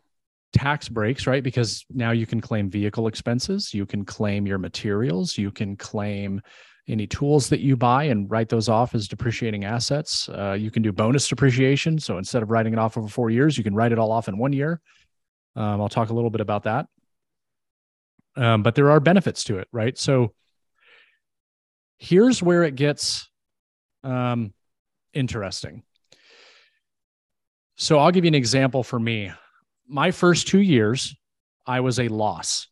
[0.53, 1.43] tax breaks, right?
[1.43, 6.41] Because now you can claim vehicle expenses, you can claim your materials, you can claim
[6.87, 10.27] any tools that you buy and write those off as depreciating assets.
[10.29, 11.97] Uh, you can do bonus depreciation.
[11.97, 14.27] So instead of writing it off over four years, you can write it all off
[14.27, 14.81] in one year.
[15.55, 16.87] Um, I'll talk a little bit about that.
[18.35, 19.97] Um, but there are benefits to it, right?
[19.97, 20.33] So
[21.99, 23.29] here's where it gets
[24.03, 24.53] um,
[25.13, 25.83] interesting.
[27.83, 29.29] So I'll give you an example for me.
[29.89, 31.17] My first two years,
[31.65, 32.69] I was a loss.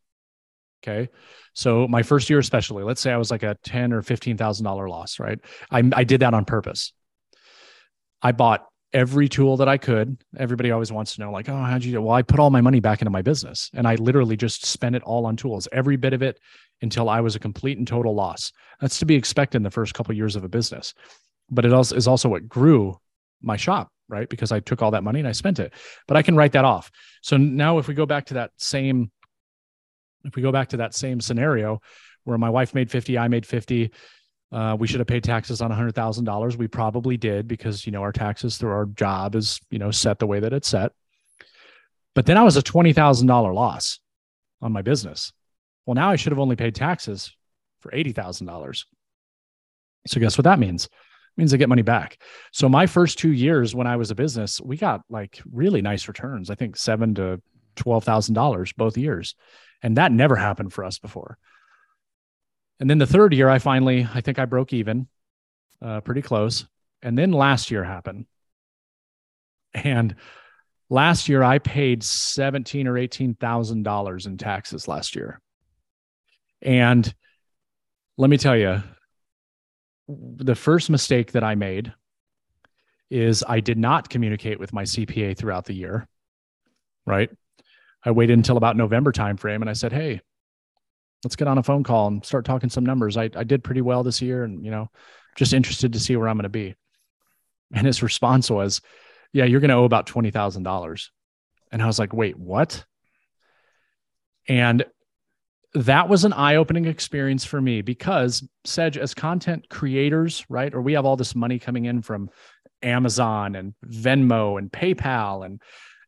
[0.82, 1.10] Okay.
[1.54, 4.64] So my first year, especially, let's say I was like a ten or fifteen thousand
[4.64, 5.38] dollar loss, right?
[5.70, 6.94] I, I did that on purpose.
[8.22, 10.16] I bought every tool that I could.
[10.38, 12.02] Everybody always wants to know, like, oh, how'd you do?
[12.02, 14.96] Well, I put all my money back into my business and I literally just spent
[14.96, 16.40] it all on tools, every bit of it
[16.82, 18.54] until I was a complete and total loss.
[18.80, 20.94] That's to be expected in the first couple years of a business.
[21.50, 22.98] But it also is also what grew
[23.42, 24.28] my shop right?
[24.28, 25.74] Because I took all that money and I spent it.
[26.06, 26.92] But I can write that off.
[27.22, 29.10] So now if we go back to that same
[30.24, 31.82] if we go back to that same scenario
[32.26, 33.92] where my wife made 50, I made 50,
[34.52, 36.56] uh, we should have paid taxes on $100,000.
[36.58, 40.20] We probably did because, you know, our taxes through our job is, you know, set
[40.20, 40.92] the way that it's set.
[42.14, 44.00] But then I was a $20,000 loss
[44.62, 45.32] on my business.
[45.86, 47.36] Well, now I should have only paid taxes
[47.80, 48.86] for $80,000.
[50.08, 50.90] So guess what that means?
[51.38, 52.18] Means I get money back.
[52.52, 56.08] So my first two years when I was a business, we got like really nice
[56.08, 56.50] returns.
[56.50, 57.42] I think seven to
[57.76, 59.36] twelve thousand dollars both years,
[59.82, 61.38] and that never happened for us before.
[62.80, 65.08] And then the third year, I finally, I think I broke even,
[65.82, 66.66] uh, pretty close.
[67.04, 68.26] And then last year happened.
[69.74, 70.16] And
[70.90, 75.40] last year I paid seventeen or eighteen thousand dollars in taxes last year.
[76.62, 77.12] And
[78.18, 78.84] let me tell you,
[80.08, 81.94] the first mistake that I made
[83.10, 86.08] is I did not communicate with my CPA throughout the year.
[87.06, 87.30] Right.
[88.04, 90.22] I waited until about November timeframe and I said, Hey,
[91.24, 93.18] let's get on a phone call and start talking some numbers.
[93.18, 94.90] I, I did pretty well this year and, you know,
[95.36, 96.76] just interested to see where I'm going to be.
[97.74, 98.82] And his response was,
[99.34, 101.10] Yeah, you're going to owe about $20,000.
[101.72, 102.86] And I was like, Wait, what?
[104.48, 104.86] And
[105.74, 110.74] that was an eye-opening experience for me because Sedge, as content creators, right?
[110.74, 112.30] Or we have all this money coming in from
[112.84, 115.62] Amazon and Venmo and PayPal and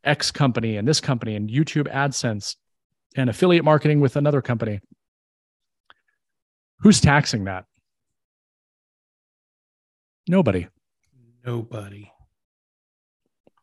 [0.03, 2.55] X company and this company and YouTube AdSense
[3.15, 4.79] and affiliate marketing with another company.
[6.79, 7.65] Who's taxing that?
[10.27, 10.67] Nobody.
[11.45, 12.11] Nobody.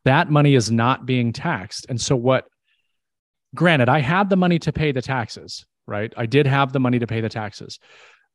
[0.04, 1.86] That money is not being taxed.
[1.88, 2.46] And so, what,
[3.54, 6.12] granted, I had the money to pay the taxes, right?
[6.16, 7.78] I did have the money to pay the taxes,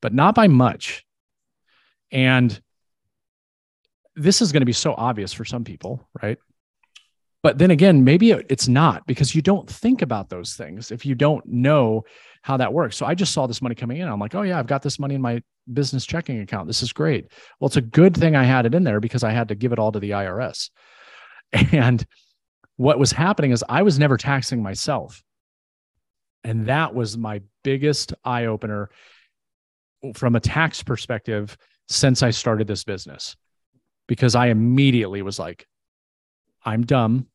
[0.01, 1.05] but not by much.
[2.11, 2.59] And
[4.15, 6.37] this is going to be so obvious for some people, right?
[7.41, 11.13] But then again, maybe it's not because you don't think about those things if you
[11.13, 12.03] don't know
[12.41, 12.97] how that works.
[12.97, 14.07] So I just saw this money coming in.
[14.07, 16.67] I'm like, oh, yeah, I've got this money in my business checking account.
[16.67, 17.27] This is great.
[17.59, 19.73] Well, it's a good thing I had it in there because I had to give
[19.73, 20.69] it all to the IRS.
[21.71, 22.05] And
[22.77, 25.23] what was happening is I was never taxing myself.
[26.45, 28.91] And that was my biggest eye opener
[30.13, 31.57] from a tax perspective
[31.89, 33.35] since I started this business
[34.07, 35.65] because I immediately was like,
[36.63, 37.25] I'm dumb.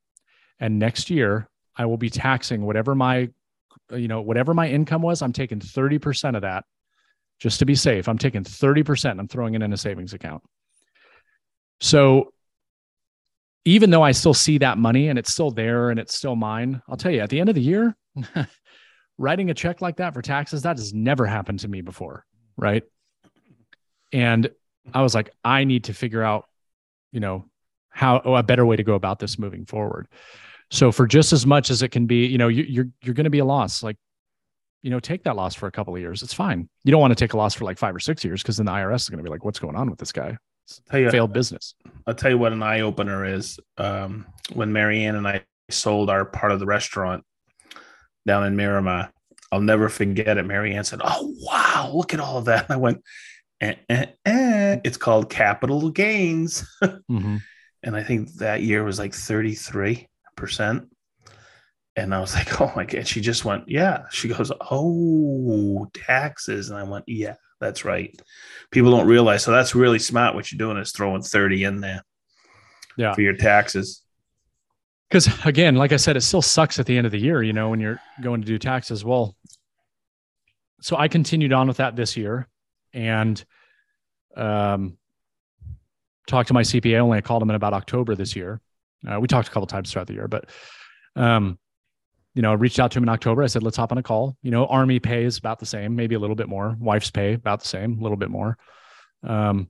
[0.60, 3.30] And next year, I will be taxing whatever my,
[3.90, 5.22] you know, whatever my income was.
[5.22, 6.64] I'm taking 30% of that
[7.40, 8.08] just to be safe.
[8.08, 9.18] I'm taking 30%.
[9.18, 10.44] I'm throwing it in a savings account.
[11.80, 12.32] So
[13.64, 16.80] even though I still see that money and it's still there and it's still mine,
[16.88, 17.96] I'll tell you at the end of the year,
[19.20, 22.24] writing a check like that for taxes, that has never happened to me before.
[22.56, 22.82] Right.
[24.12, 24.50] And
[24.94, 26.46] I was like, I need to figure out,
[27.12, 27.44] you know,
[27.90, 30.08] how oh, a better way to go about this moving forward.
[30.70, 33.24] So for just as much as it can be, you know, you, you're you're going
[33.24, 33.82] to be a loss.
[33.82, 33.96] Like,
[34.82, 36.22] you know, take that loss for a couple of years.
[36.22, 36.68] It's fine.
[36.84, 38.66] You don't want to take a loss for like five or six years because then
[38.66, 40.38] the IRS is going to be like, what's going on with this guy?
[40.88, 41.74] Tell you, failed business.
[42.06, 43.58] I'll tell you what an eye opener is.
[43.76, 47.24] Um, when Marianne and I sold our part of the restaurant
[48.26, 49.10] down in Miramar,
[49.52, 50.46] I'll never forget it.
[50.46, 53.02] Marianne said, "Oh wow, look at all of that." And I went,
[53.60, 54.80] eh, eh, eh.
[54.84, 57.36] "It's called capital gains," mm-hmm.
[57.82, 60.88] and I think that year was like thirty three percent.
[61.96, 63.06] And I was like, oh my God.
[63.06, 64.04] She just went, yeah.
[64.10, 66.70] She goes, oh, taxes.
[66.70, 68.18] And I went, yeah, that's right.
[68.70, 69.42] People don't realize.
[69.42, 70.34] So that's really smart.
[70.34, 72.02] What you're doing is throwing 30 in there
[72.96, 73.14] yeah.
[73.14, 74.02] for your taxes.
[75.10, 77.52] Because again, like I said, it still sucks at the end of the year, you
[77.52, 79.04] know, when you're going to do taxes.
[79.04, 79.36] Well,
[80.80, 82.48] so I continued on with that this year
[82.92, 83.44] and
[84.36, 84.96] um,
[86.26, 87.00] talked to my CPA.
[87.00, 88.60] Only I called him in about October this year
[89.08, 90.50] uh, we talked a couple times throughout the year, but
[91.16, 91.58] um,
[92.34, 93.42] you know, I reached out to him in October.
[93.42, 94.36] I said, let's hop on a call.
[94.42, 96.76] You know, army pay is about the same, maybe a little bit more.
[96.78, 98.56] Wife's pay about the same, a little bit more.
[99.22, 99.68] Um,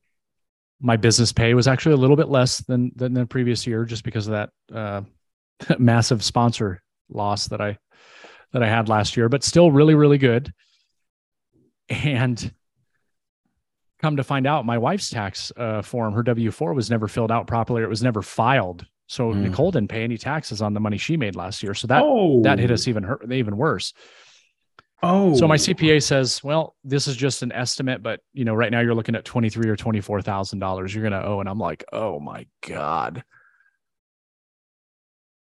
[0.81, 4.05] my business pay was actually a little bit less than than the previous year, just
[4.05, 5.03] because of that uh,
[5.79, 7.79] massive sponsor loss that I
[8.53, 10.53] that I had last year, but still really really good.
[11.89, 12.53] And
[14.01, 17.33] come to find out, my wife's tax uh, form, her W four, was never filled
[17.33, 17.83] out properly.
[17.83, 19.39] It was never filed so mm.
[19.39, 21.75] Nicole didn't pay any taxes on the money she made last year.
[21.75, 22.43] So that oh.
[22.43, 23.93] that hit us even hurt, even worse.
[25.03, 25.35] Oh.
[25.35, 28.79] So my CPA says, well, this is just an estimate, but you know, right now
[28.79, 31.59] you're looking at twenty three or twenty four thousand dollars you're gonna owe, and I'm
[31.59, 33.25] like, oh my god.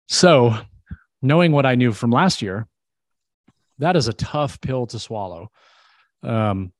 [0.07, 0.55] So,
[1.21, 2.67] knowing what I knew from last year,
[3.79, 5.49] that is a tough pill to swallow.
[6.23, 6.71] Um,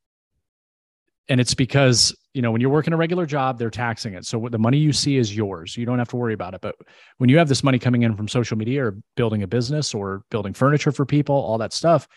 [1.28, 4.26] and it's because you know when you're working a regular job they're taxing it.
[4.26, 5.76] So the money you see is yours.
[5.76, 6.62] You don't have to worry about it.
[6.62, 6.76] But
[7.18, 10.24] when you have this money coming in from social media or building a business or
[10.30, 12.08] building furniture for people all that stuff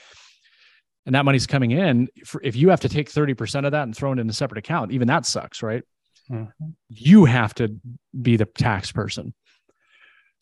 [1.06, 2.08] and that money's coming in
[2.42, 4.92] if you have to take 30% of that and throw it in a separate account
[4.92, 5.82] even that sucks right?
[6.30, 6.68] Mm-hmm.
[6.90, 7.80] you have to
[8.20, 9.32] be the tax person.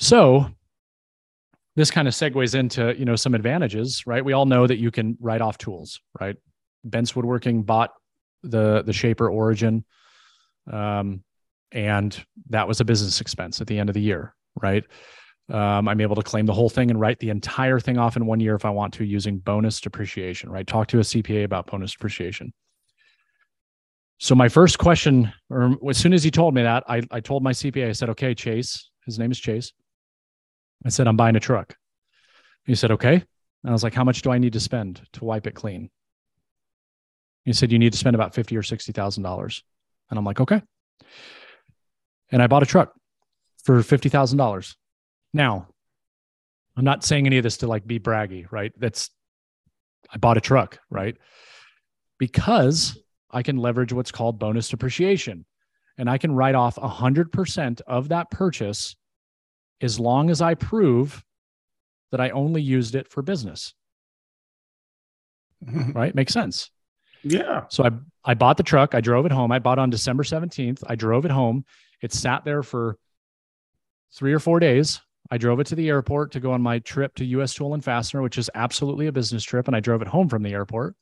[0.01, 0.51] So
[1.77, 4.25] this kind of segues into you know some advantages right?
[4.25, 6.37] We all know that you can write off tools right?
[6.85, 7.93] Bent's Woodworking bought
[8.43, 9.85] the the shaper origin
[10.71, 11.23] um,
[11.73, 14.85] and that was a business expense at the end of the year right?
[15.49, 18.27] Um, i'm able to claim the whole thing and write the entire thing off in
[18.27, 20.67] one year if i want to using bonus depreciation right?
[20.67, 22.53] Talk to a cpa about bonus depreciation.
[24.19, 27.43] So my first question, or as soon as he told me that, I, I told
[27.43, 29.73] my CPA, I said, okay, Chase, his name is Chase.
[30.85, 31.77] I said, I'm buying a truck.
[32.65, 33.15] He said, okay.
[33.15, 35.91] And I was like, how much do I need to spend to wipe it clean?
[37.45, 39.63] He said, you need to spend about fifty or sixty thousand dollars.
[40.11, 40.63] And I'm like, okay.
[42.31, 42.93] And I bought a truck
[43.65, 44.77] for fifty thousand dollars.
[45.33, 45.69] Now,
[46.77, 48.73] I'm not saying any of this to like be braggy, right?
[48.79, 49.11] That's
[50.11, 51.17] I bought a truck, right?
[52.19, 52.99] Because
[53.31, 55.45] I can leverage what's called bonus depreciation.
[55.99, 58.97] And I can write off 100% of that purchase
[59.81, 61.25] as long as I prove
[62.11, 63.75] that I only used it for business.
[65.65, 65.93] Mm-hmm.
[65.93, 66.15] Right?
[66.15, 66.71] Makes sense.
[67.23, 67.65] Yeah.
[67.69, 67.91] So I
[68.25, 69.53] I bought the truck, I drove it home.
[69.53, 70.83] I bought on December 17th.
[70.87, 71.65] I drove it home.
[72.03, 72.99] It sat there for
[74.15, 75.01] 3 or 4 days.
[75.31, 77.85] I drove it to the airport to go on my trip to US Tool and
[77.85, 80.95] Fastener, which is absolutely a business trip and I drove it home from the airport.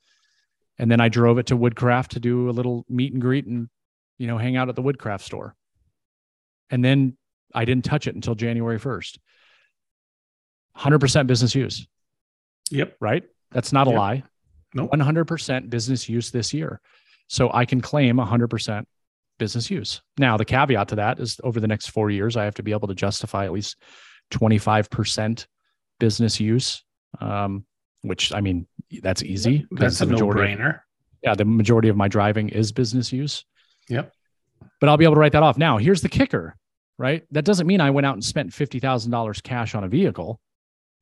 [0.77, 3.69] And then I drove it to Woodcraft to do a little meet and greet and
[4.17, 5.55] you know, hang out at the Woodcraft store.
[6.69, 7.17] And then
[7.55, 9.17] I didn't touch it until January 1st.
[10.77, 11.87] 100% business use.
[12.71, 12.97] Yep.
[12.99, 13.23] Right?
[13.51, 13.97] That's not a Yep.
[13.99, 14.23] lie.
[14.73, 14.91] Nope.
[14.91, 16.81] 100% business use this year.
[17.27, 18.85] So I can claim 100%
[19.39, 20.01] business use.
[20.17, 22.71] Now, the caveat to that is over the next four years, I have to be
[22.71, 23.77] able to justify at least
[24.31, 25.47] 25%
[25.99, 26.83] business use,
[27.21, 27.65] um,
[28.01, 28.67] which I mean,
[29.01, 29.65] that's easy.
[29.71, 30.81] That's a no brainer.
[31.23, 33.45] yeah, the majority of my driving is business use.
[33.89, 34.11] Yep.
[34.79, 35.57] But I'll be able to write that off.
[35.57, 36.55] Now, here's the kicker,
[36.97, 37.23] right?
[37.31, 40.39] That doesn't mean I went out and spent $50,000 cash on a vehicle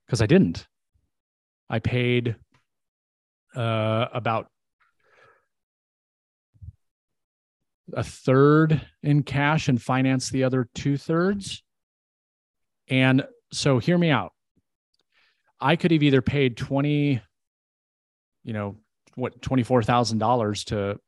[0.05, 0.67] because I didn't.
[1.69, 2.35] I paid
[3.55, 4.47] uh, about
[7.93, 11.63] a third in cash and financed the other two thirds.
[12.87, 14.31] And so hear me out.
[15.59, 17.21] I could have either paid 20,
[18.43, 18.77] you know,
[19.15, 20.99] what, $24,000 to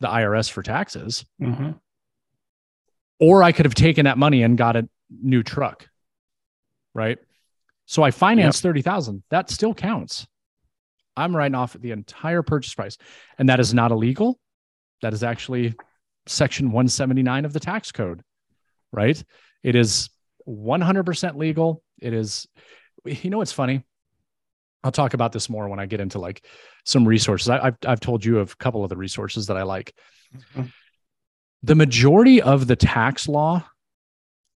[0.00, 1.80] the IRS for taxes, Mhm.
[3.18, 5.88] Or I could have taken that money and got a new truck.
[6.94, 7.18] Right.
[7.86, 9.22] So I financed 30,000.
[9.30, 10.26] That still counts.
[11.16, 12.96] I'm writing off the entire purchase price.
[13.38, 14.38] And that is not illegal.
[15.02, 15.74] That is actually
[16.26, 18.22] section 179 of the tax code.
[18.92, 19.22] Right.
[19.62, 20.10] It is
[20.48, 21.82] 100% legal.
[22.00, 22.46] It is,
[23.04, 23.84] you know, what's funny?
[24.84, 26.44] I'll talk about this more when I get into like
[26.84, 27.48] some resources.
[27.48, 29.92] I, I've, I've told you of a couple of the resources that I like.
[30.54, 30.72] Mhm.
[31.62, 33.64] The majority of the tax law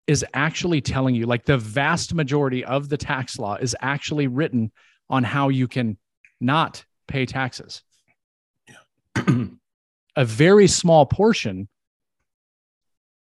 [0.08, 4.72] is actually telling you, like the vast majority of the tax law is actually written
[5.10, 5.98] on how you can
[6.40, 7.84] not pay taxes.
[10.16, 11.68] a very small portion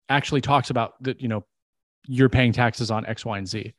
[0.09, 1.45] actually talks about that, you know,
[2.07, 3.73] you're paying taxes on X, Y, and Z.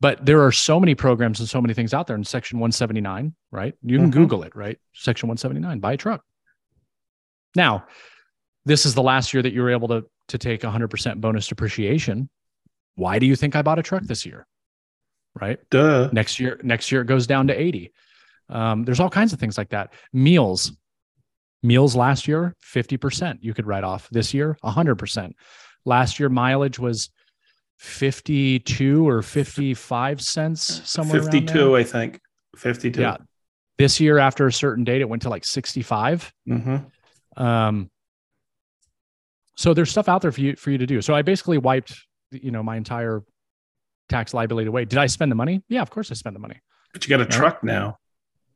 [0.00, 3.34] But there are so many programs and so many things out there in Section 179,
[3.52, 3.74] right?
[3.82, 4.12] You can Mhm.
[4.12, 4.78] Google it, right?
[4.92, 6.24] Section 179, buy a truck.
[7.54, 7.86] Now,
[8.64, 12.28] this is the last year that you were able to, to take 100% bonus depreciation.
[12.96, 14.46] Why do you think I bought a truck this year?
[15.40, 15.58] Right?
[15.70, 16.10] Duh.
[16.12, 17.92] next year next year it goes down to 80
[18.50, 20.70] um, there's all kinds of things like that meals
[21.60, 25.32] meals last year 50% you could write off this year 100%
[25.84, 27.10] last year mileage was
[27.80, 31.40] 52 or 55 cents somewhere around there.
[31.40, 32.20] 52, I think.
[32.56, 33.00] 52.
[33.00, 33.16] yeah
[33.76, 36.76] this year after a certain date it went to like 65 hmm
[37.36, 37.90] um,
[39.56, 41.00] so there's stuff out there for you for you to do.
[41.00, 41.94] So I basically wiped,
[42.30, 43.22] you know, my entire
[44.08, 44.84] tax liability away.
[44.84, 45.62] Did I spend the money?
[45.68, 46.60] Yeah, of course I spent the money.
[46.92, 47.98] But you got a truck now.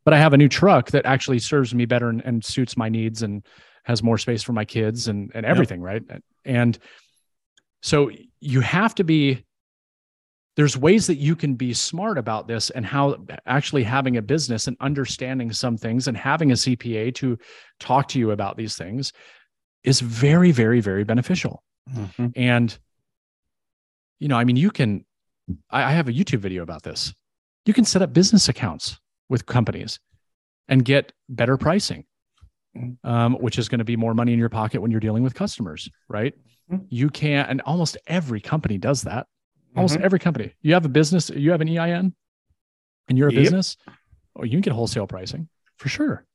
[0.05, 2.89] But I have a new truck that actually serves me better and, and suits my
[2.89, 3.45] needs and
[3.85, 6.03] has more space for my kids and and everything, right?
[6.45, 6.79] And
[7.83, 9.45] so you have to be
[10.57, 14.67] there's ways that you can be smart about this and how actually having a business
[14.67, 17.39] and understanding some things and having a CPA to
[17.79, 19.13] talk to you about these things
[19.85, 21.63] is very, very, very beneficial.
[21.91, 22.33] Mhm.
[22.37, 22.79] And,
[24.19, 25.05] you know, I mean, you can,
[25.71, 27.15] I, I have a YouTube video about this.
[27.65, 28.99] You can set up business accounts
[29.29, 29.99] with companies
[30.69, 32.05] and get better pricing,
[32.77, 32.99] Mhm.
[33.05, 35.35] um, which is going to be more money in your pocket when you're dealing with
[35.35, 36.35] customers, right?
[36.71, 36.87] Mhm.
[36.91, 39.27] You can, and almost every company does that.
[39.77, 40.03] Almost Mhm.
[40.03, 40.55] every company.
[40.61, 42.15] You have a business, you have an EIN,
[43.09, 43.43] and you're a Yep.
[43.43, 43.77] business,
[44.35, 46.27] or you can get wholesale pricing for sure.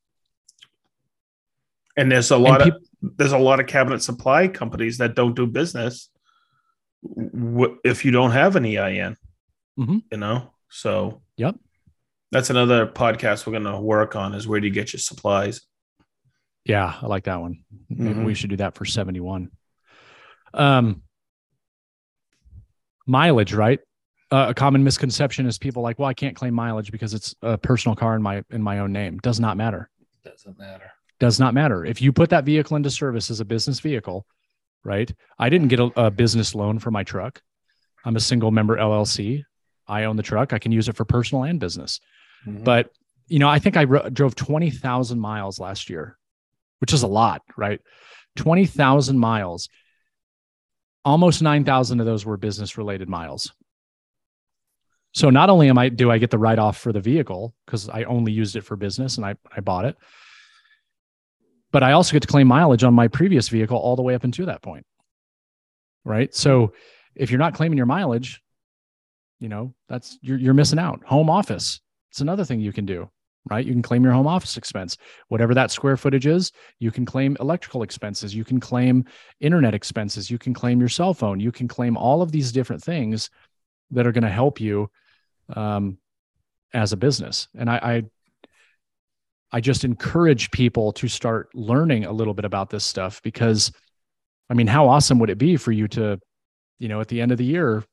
[1.98, 2.84] And there's a lot And of
[3.18, 6.10] there's a lot of cabinet supply companies that don't do business
[7.04, 9.18] w- if you don't have an EIN.
[9.78, 10.04] Mhm.
[10.12, 11.56] You know, so Yep.
[12.32, 15.62] that's another podcast we're going to work on is where do you get your supplies?
[16.66, 17.66] Yeah, I like that one.
[17.90, 18.26] Maybe Mhm.
[18.26, 19.52] we should do that for 71.
[20.54, 21.04] Um,
[23.06, 23.80] mileage, right?
[24.32, 27.58] Uh, a common misconception is people like, well, I can't claim mileage because it's a
[27.58, 29.18] personal car in my in my own name.
[29.20, 29.90] Does not matter.
[30.24, 30.90] Doesn't matter.
[31.20, 31.86] Does not matter.
[31.86, 34.26] If you put that vehicle into service as a business vehicle,
[34.84, 35.12] right?
[35.40, 37.42] I didn't get a, a business loan for my truck.
[38.04, 39.44] I'm a single member LLC.
[39.88, 40.54] I own the truck.
[40.54, 42.00] I can use it for personal and business.
[42.46, 42.64] Mm-hmm.
[42.64, 42.90] But,
[43.28, 46.18] you know, I think I ro- drove 20,000 miles last year,
[46.80, 47.80] which is a lot, right?
[48.36, 49.70] 20,000 miles.
[51.06, 53.54] Almost 9,000 of those were business related miles.
[55.14, 57.88] So not only am I do I get the write off for the vehicle because
[57.88, 59.96] I only used it for business and I, I bought it,
[61.74, 64.24] but I also get to claim mileage on my previous vehicle all the way up
[64.24, 64.86] until that point.
[66.06, 66.34] Right.
[66.34, 66.74] So
[67.16, 68.42] if you're not claiming your mileage,
[69.40, 71.04] you know, that's you're you're missing out.
[71.06, 71.82] Home office.
[72.12, 73.10] It's another thing you can do,
[73.50, 73.66] right?
[73.66, 74.98] You can claim your home office expense.
[75.30, 79.06] Whatever that square footage is, you can claim electrical expenses, you can claim
[79.40, 82.84] internet expenses, you can claim your cell phone, you can claim all of these different
[82.84, 83.32] things
[83.92, 84.92] that are going to help you
[85.56, 85.98] um,
[86.74, 87.48] as a business.
[87.58, 88.04] And I, I
[89.54, 93.72] I just encourage people to start learning a little bit about this stuff because
[94.50, 96.20] I mean, how awesome would it be for you to,
[96.80, 97.84] you know, at the end of the year,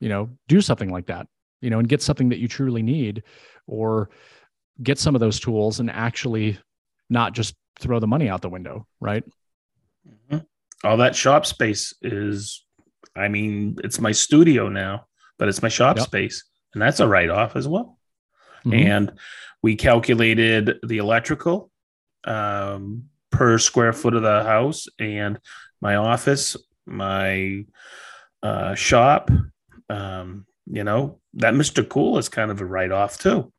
[0.00, 1.28] you know, do something like that,
[1.60, 3.22] you know, and get something that you truly need
[3.66, 4.10] or
[4.82, 6.58] get some of those tools and actually
[7.08, 9.24] not just throw the money out the window, right?
[10.08, 10.38] Mm-hmm.
[10.82, 12.64] All that shop space is,
[13.14, 15.06] I mean, it's my studio now
[15.40, 16.06] but it's my shop yep.
[16.06, 17.98] space, and that's a write off as well.
[18.64, 18.72] Mm-hmm.
[18.72, 19.12] And
[19.62, 21.70] we calculated the electrical
[22.24, 25.38] um, per square foot of the house, and
[25.80, 26.56] my office,
[26.86, 27.64] my
[28.42, 29.30] uh, shop.
[29.88, 31.88] Um, you know that Mr.
[31.88, 33.52] Cool is kind of a write off too.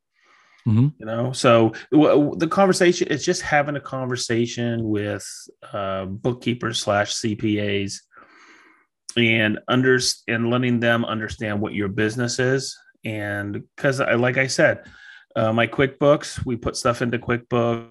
[0.67, 0.87] Mm-hmm.
[0.99, 5.27] You know, so w- the conversation is just having a conversation with
[5.73, 8.01] uh, bookkeepers slash CPAs
[9.17, 14.47] and under and letting them understand what your business is and because I, like i
[14.47, 14.85] said
[15.35, 17.87] uh, my quickbooks we put stuff into quickbooks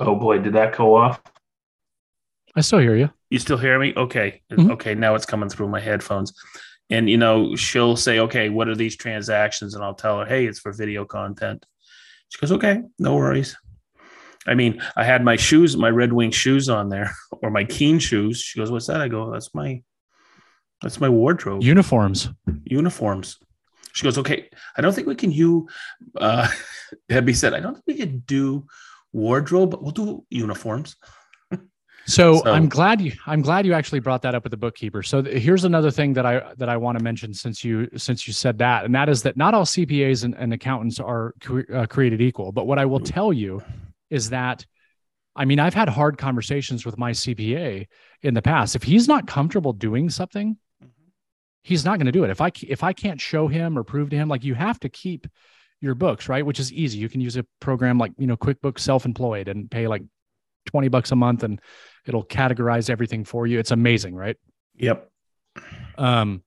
[0.00, 1.20] oh boy did that go off
[2.56, 4.70] i still hear you you still hear me okay mm-hmm.
[4.72, 6.32] okay now it's coming through my headphones
[6.90, 10.46] and you know she'll say okay what are these transactions and i'll tell her hey
[10.46, 11.64] it's for video content
[12.28, 13.56] she goes okay no worries
[14.46, 17.98] I mean, I had my shoes, my Red Wing shoes on there, or my Keen
[17.98, 18.40] shoes.
[18.40, 19.82] She goes, "What's that?" I go, "That's my,
[20.82, 22.28] that's my wardrobe." Uniforms.
[22.64, 23.38] Uniforms.
[23.94, 25.68] She goes, "Okay, I don't think we can you."
[26.16, 26.48] Uh,
[27.08, 28.66] Debbie said, "I don't think we can do
[29.12, 30.96] wardrobe, but we'll do uniforms."
[32.06, 35.02] So, so, I'm glad you I'm glad you actually brought that up with the bookkeeper.
[35.02, 38.26] So th- here's another thing that I that I want to mention since you since
[38.26, 41.60] you said that, and that is that not all CPAs and, and accountants are cre-
[41.72, 42.52] uh, created equal.
[42.52, 43.62] But what I will tell you
[44.10, 44.66] is that
[45.36, 47.86] I mean, I've had hard conversations with my CPA
[48.22, 48.76] in the past.
[48.76, 50.56] If he's not comfortable doing something,
[51.64, 52.30] he's not going to do it.
[52.30, 54.88] If I if I can't show him or prove to him, like you have to
[54.88, 55.26] keep
[55.80, 56.46] your books, right?
[56.46, 56.98] Which is easy.
[56.98, 60.02] You can use a program like you know QuickBooks Self-Employed and pay like
[60.66, 61.60] twenty bucks a month, and
[62.06, 63.58] it'll categorize everything for you.
[63.58, 64.36] It's amazing, right?
[64.76, 65.10] Yep.
[65.98, 66.42] Um,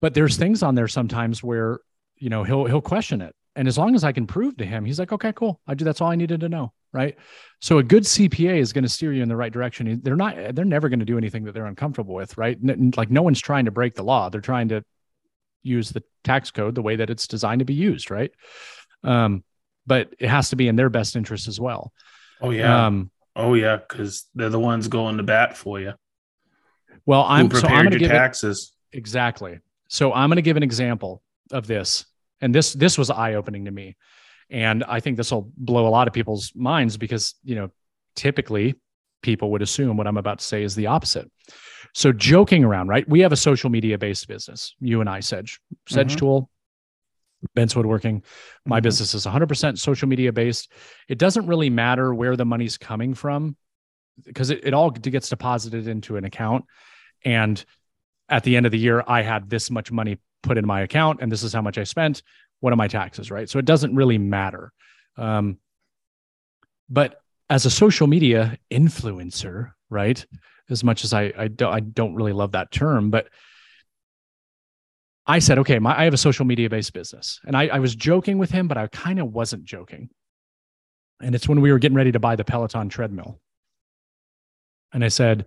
[0.00, 1.80] but there's things on there sometimes where
[2.16, 4.84] you know he'll he'll question it and as long as I can prove to him,
[4.84, 5.60] he's like, okay, cool.
[5.66, 5.84] I do.
[5.84, 6.72] That's all I needed to know.
[6.96, 7.16] Right.
[7.60, 10.00] So a good CPA is going to steer you in the right direction.
[10.02, 12.38] They're not, they're never going to do anything that they're uncomfortable with.
[12.38, 12.58] Right.
[12.96, 14.30] Like no one's trying to break the law.
[14.30, 14.82] They're trying to
[15.62, 18.10] use the tax code the way that it's designed to be used.
[18.10, 18.30] Right.
[19.04, 19.44] Um,
[19.86, 21.92] but it has to be in their best interest as well.
[22.40, 22.86] Oh yeah.
[22.86, 23.78] Um, oh yeah.
[23.86, 25.92] Cause they're the ones going to bat for you.
[27.04, 28.72] Well, I'm prepared so I'm your give taxes.
[28.90, 29.60] It, exactly.
[29.88, 31.22] So I'm going to give an example
[31.52, 32.06] of this
[32.40, 33.96] and this this was eye opening to me
[34.50, 37.70] and i think this will blow a lot of people's minds because you know
[38.14, 38.74] typically
[39.22, 41.30] people would assume what i'm about to say is the opposite
[41.94, 45.60] so joking around right we have a social media based business you and i sedge
[45.88, 46.18] sedge mm-hmm.
[46.18, 46.50] tool
[47.54, 48.22] Bent's Woodworking.
[48.64, 48.84] My mm-hmm.
[48.84, 50.72] business is 100% social media based.
[51.08, 53.56] It doesn't really matter where the money's coming from
[54.24, 56.64] because it, it all gets deposited into an account.
[57.24, 57.62] And
[58.28, 61.20] at the end of the year, I had this much money put in my account
[61.20, 62.22] and this is how much I spent.
[62.60, 63.48] What are my taxes, right?
[63.48, 64.72] So it doesn't really matter.
[65.16, 65.58] Um,
[66.88, 70.24] but as a social media influencer, right?
[70.68, 73.28] As much as I I don't I don't really love that term, but
[75.28, 77.40] I said, okay, my, I have a social media based business.
[77.44, 80.08] And I, I was joking with him, but I kind of wasn't joking.
[81.20, 83.40] And it's when we were getting ready to buy the Peloton treadmill.
[84.92, 85.46] And I said,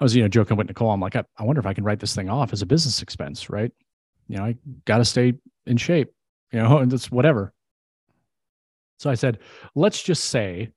[0.00, 0.90] I was, you know, joking with Nicole.
[0.90, 3.02] I'm like, I, I wonder if I can write this thing off as a business
[3.02, 3.70] expense, right?
[4.28, 5.34] you know, I got to stay
[5.66, 6.12] in shape,
[6.54, 7.52] you know, and it's whatever.
[8.98, 9.40] So I said,
[9.74, 10.70] let's just say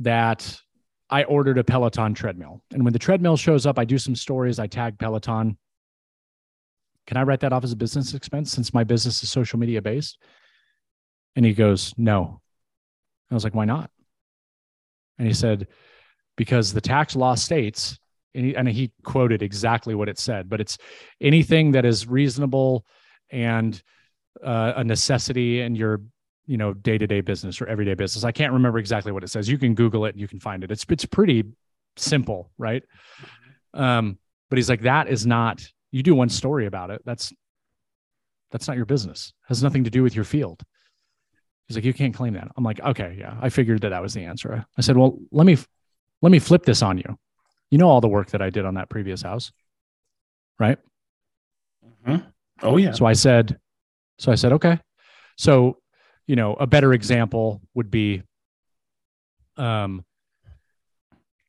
[0.00, 0.60] that
[1.08, 2.62] I ordered a Peloton treadmill.
[2.72, 5.58] And when the treadmill shows up, I do some stories, I tag Peloton.
[7.06, 9.82] Can I write that off as a business expense since my business is social media
[9.82, 10.18] based?
[11.34, 12.40] And he goes, no.
[13.30, 13.90] I was like, why not?
[15.18, 15.66] And he said,
[16.36, 17.98] because the tax law states,
[18.34, 20.78] and he, quoted exactly what it said, but it's
[21.20, 22.84] anything that is reasonable
[23.30, 23.82] and
[24.42, 26.00] uh, a necessity in your
[26.46, 28.24] you know day-to-day business or everyday business.
[28.24, 29.48] I can't remember exactly what it says.
[29.48, 30.70] You can google it and you can find it.
[30.70, 31.44] It's it's pretty
[31.96, 32.82] simple right?
[33.74, 34.18] Um
[34.48, 37.02] but he's like that is not you do one story about it.
[37.04, 37.32] That's
[38.50, 39.32] that's not your business.
[39.44, 40.62] It has nothing to do with your field.
[41.66, 42.48] He's like you can't claim that.
[42.56, 44.64] I'm like okay yeah i figured that that was the answer.
[44.76, 45.56] I said well let me
[46.22, 47.18] let me flip this on you.
[47.70, 49.52] You know all the work that i did on that previous house
[50.60, 50.78] right?
[52.06, 52.26] Mm-hmm.
[52.62, 52.92] Oh yeah.
[52.92, 53.58] so I said,
[54.20, 54.78] so I said, okay.
[55.38, 55.78] So,
[56.26, 58.22] you know, a better example would be,
[59.56, 60.04] um,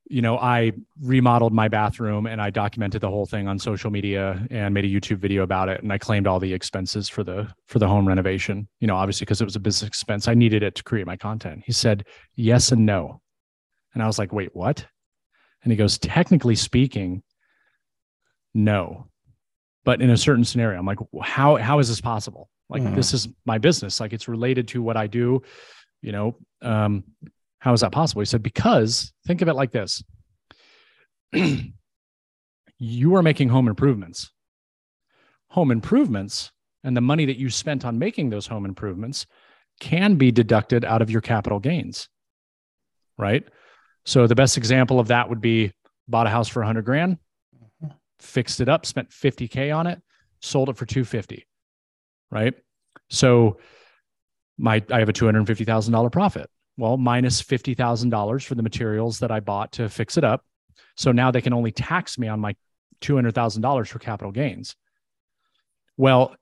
[0.07, 4.47] you know, I remodeled my bathroom and I documented the whole thing on social media
[4.49, 5.83] and made a YouTube video about it.
[5.83, 8.69] And I claimed all the expenses for the for the home renovation.
[8.79, 11.17] You know, obviously because it was a business expense, I needed it to create my
[11.17, 11.63] content.
[11.65, 12.05] He said
[12.35, 13.21] yes and no,
[13.93, 14.85] and I was like, wait, what?
[15.63, 17.21] And he goes, technically speaking,
[18.53, 19.11] no
[19.83, 22.95] but in a certain scenario i'm like how how is this possible like Mhm.
[22.95, 23.99] this is my business.
[23.99, 25.41] Like it's related to what i do
[26.01, 27.03] you know um
[27.59, 28.21] how is that possible?
[28.21, 30.03] He said because think of it like this.
[32.83, 34.31] You are making home improvements.
[35.49, 36.51] Home improvements
[36.83, 39.27] and the money that you spent on making those home improvements
[39.79, 42.09] can be deducted out of your capital gains
[43.17, 43.43] right?
[44.03, 45.71] So the best example of that would be
[46.07, 47.19] bought a house for 100 grand
[48.19, 50.01] fixed it up, spent 50K on it,
[50.41, 51.45] sold it for 250.
[52.31, 52.53] Right.
[53.09, 53.59] So
[54.57, 56.49] my I have a $250,000 profit.
[56.77, 60.43] Well, minus $50,000 for the materials that I bought to fix it up.
[60.95, 62.55] So now they can only tax me on my
[63.01, 64.75] $200,000 for capital gains.
[65.97, 66.35] Well,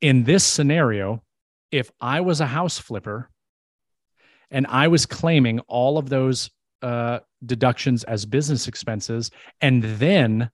[0.00, 1.22] in this scenario,
[1.70, 3.30] if I was a house flipper
[4.50, 6.50] and I was claiming all of those
[6.82, 10.50] uh, deductions as business expenses and then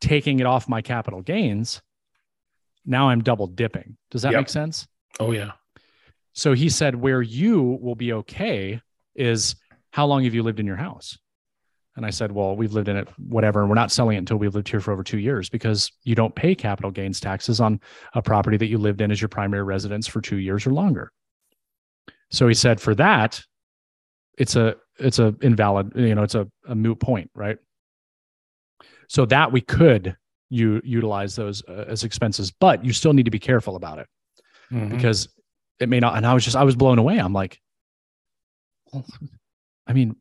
[0.00, 1.82] taking it off my capital gains,
[2.88, 3.96] now I'm double dipping.
[4.10, 4.40] Does that Yep.
[4.40, 4.88] make sense?
[5.20, 5.52] Oh yeah.
[6.32, 8.80] So he said, where you will be okay
[9.14, 9.56] is
[9.92, 11.18] how long have you lived in your house?
[11.96, 13.58] And I said, well, we've lived in it, whatever.
[13.60, 16.14] And we're not selling it until we've lived here for over two years because you
[16.14, 17.80] don't pay capital gains taxes on
[18.14, 21.10] a property that you lived in as your primary residence for two years or longer.
[22.30, 23.42] So he said, for that,
[24.36, 27.58] it's a it's a invalid, you know, it's a, a moot point, right?
[29.08, 30.16] So that we could
[30.50, 34.06] you utilize those uh, as expenses, but you still need to be careful about it
[34.72, 34.90] Mhm.
[34.90, 35.28] because
[35.78, 36.16] it may not.
[36.16, 37.18] And I was just, I was blown away.
[37.18, 37.60] I'm like,
[38.92, 39.04] well,
[39.86, 40.16] I mean,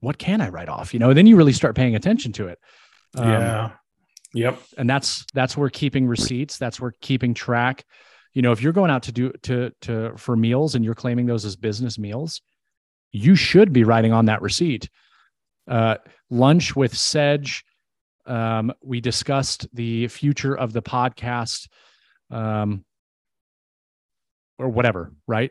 [0.00, 0.94] what can I write off?
[0.94, 2.58] You know, and then you really start paying attention to it.
[3.14, 3.70] Um, yeah.
[4.34, 4.58] Yep.
[4.76, 7.84] And that's, that's where keeping receipts, that's where keeping track,
[8.34, 11.26] you know, if you're going out to do, to, to, for meals and you're claiming
[11.26, 12.40] those as business meals,
[13.10, 14.88] you should be writing on that receipt.
[15.66, 15.96] Uh,
[16.30, 17.64] lunch with Sedge.
[18.28, 21.68] Um, we discussed the future of the podcast.
[22.30, 22.84] Um,
[24.58, 25.50] or whatever, right?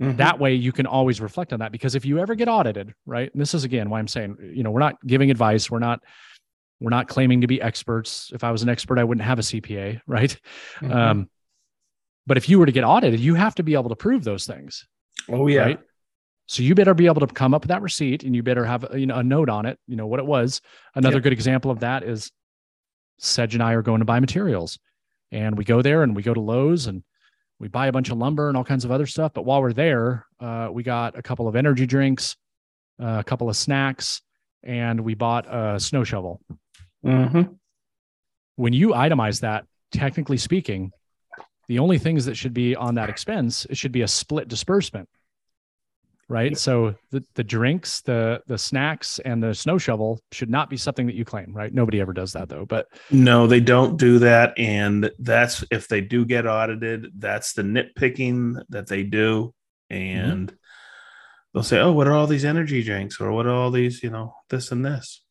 [0.00, 0.16] Mhm.
[0.16, 3.30] That way you can always reflect on that because if you ever get audited, right?
[3.32, 6.00] And this is again why I'm saying, you know, we're not giving advice, we're not
[6.80, 8.30] we're not claiming to be experts.
[8.32, 10.34] If I was an expert, I wouldn't have a CPA, right?
[10.80, 10.94] Mhm.
[10.94, 11.30] Um,
[12.26, 14.46] but if you were to get audited, you have to be able to prove those
[14.46, 14.86] things,
[15.28, 15.60] oh yeah.
[15.62, 15.80] right?
[16.50, 18.84] So you better be able to come up with that receipt and you better have
[18.94, 20.60] you know a note on it, you know what it was.
[20.96, 21.22] Another Yep.
[21.22, 22.32] good example of that is
[23.20, 24.76] Sedge and I are going to buy materials.
[25.30, 27.04] And we go there and we go to Lowe's and
[27.60, 29.32] we buy a bunch of lumber and all kinds of other stuff.
[29.32, 32.36] But while we're there, uh, we got a couple of energy drinks,
[33.00, 34.20] uh, a couple of snacks,
[34.64, 36.40] and we bought a snow shovel.
[37.04, 37.58] Mhm.
[38.56, 40.90] When you itemize that, technically speaking,
[41.68, 45.08] the only things that should be on that expense, it should be a split disbursement.
[46.30, 46.56] Right.
[46.56, 51.06] So the, the drinks, the the snacks, and the snow shovel should not be something
[51.08, 51.74] that you claim, right?
[51.74, 52.64] Nobody ever does that though.
[52.64, 54.56] But No, they don't do that.
[54.56, 59.52] And that's if they do get audited, that's the nitpicking that they do.
[59.90, 60.30] Mm-hmm.
[60.30, 60.56] And
[61.52, 63.20] they'll say, Oh, what are all these energy drinks?
[63.20, 65.24] Or what are all these, you know, this and this?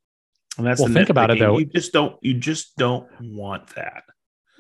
[0.58, 1.60] And that's Well, the think about it, though.
[1.60, 4.04] You just don't you just don't want that.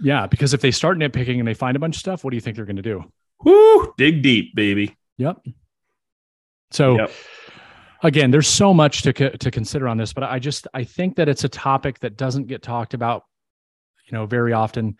[0.01, 2.37] yeah, because if they start nitpicking and they find a bunch of stuff, what do
[2.37, 3.03] you think they're going to do?
[3.43, 4.95] Whoo, dig deep, baby.
[5.17, 5.41] Yep.
[6.71, 7.11] So Yep.
[8.03, 11.15] again, there's so much to co- to consider on this, but I just I think
[11.15, 13.23] that it's a topic that doesn't get talked about,
[14.05, 14.97] you know, very often.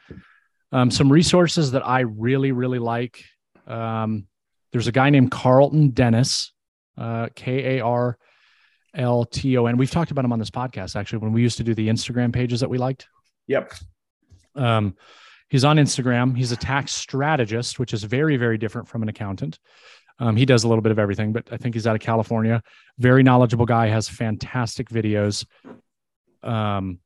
[0.71, 3.23] Um, some resources that I really really like.
[3.67, 4.27] Um,
[4.71, 6.53] there's a guy named Karlton Dennis,
[6.97, 8.17] uh, K A R
[8.95, 9.77] L T O N.
[9.77, 12.33] We've talked about him on this podcast actually when we used to do the Instagram
[12.33, 13.07] pages that we liked.
[13.47, 13.73] Yep.
[14.55, 14.95] Um,
[15.49, 16.35] he's on Instagram.
[16.37, 19.57] He's a tax strategist, which is very, very different from an accountant.
[20.19, 22.61] Um, he does a little bit of everything, but I think he's out of California.
[22.97, 25.45] Very knowledgeable guy, has fantastic videos.
[26.43, 26.99] Um,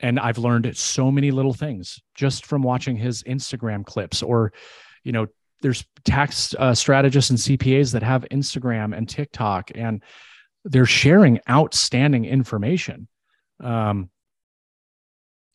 [0.00, 4.52] and I've learned so many little things just from watching his Instagram clips or,
[5.04, 5.26] you know,
[5.62, 10.02] there's tax uh, strategists and CPAs that have Instagram and TikTok and
[10.64, 13.08] they're sharing outstanding information.
[13.60, 14.10] Um,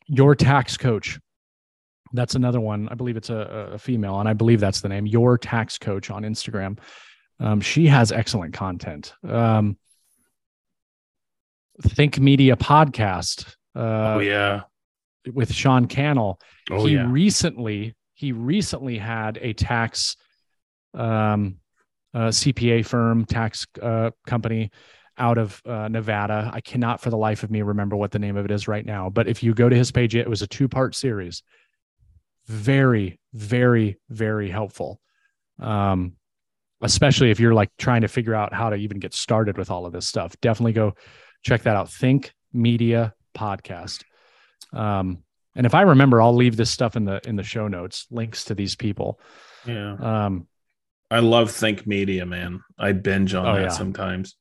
[0.07, 1.19] your tax coach.
[2.13, 2.87] That's another one.
[2.89, 5.05] I believe it's a, a, female, and I believe that's the name.
[5.05, 6.79] Your tax coach on Instagram.
[7.39, 9.13] Um, she has excellent content.
[9.27, 9.77] Um,
[11.81, 13.55] Think Media podcast.
[13.75, 14.61] Uh, oh yeah,
[15.33, 16.39] with Sean Cannell.
[16.71, 17.09] Oh, he yeah.
[17.09, 20.15] recently he recently had a tax
[20.95, 21.57] um,
[22.13, 24.71] uh, CPA firm, tax uh, company
[25.19, 26.49] out of uh, Nevada.
[26.53, 28.85] I cannot for the life of me remember what the name of it is right
[28.85, 29.09] now.
[29.09, 31.43] But if you go to his page, it was a two part series.
[32.47, 34.99] Very, very, very helpful.
[35.59, 36.13] Um,
[36.81, 39.85] especially if you're like trying to figure out how to even get started with all
[39.85, 40.35] of this stuff.
[40.41, 40.93] Definitely go
[41.43, 41.91] check that out.
[41.91, 44.03] Think Media Podcast.
[44.73, 45.23] Um,
[45.55, 48.45] and if I remember, I'll leave this stuff in the in the show notes, links
[48.45, 49.19] to these people.
[49.65, 49.95] Yeah.
[49.95, 50.47] Um,
[51.09, 52.61] I love Think Media, man.
[52.77, 53.67] I binge on Oh, that yeah.
[53.69, 54.35] sometimes.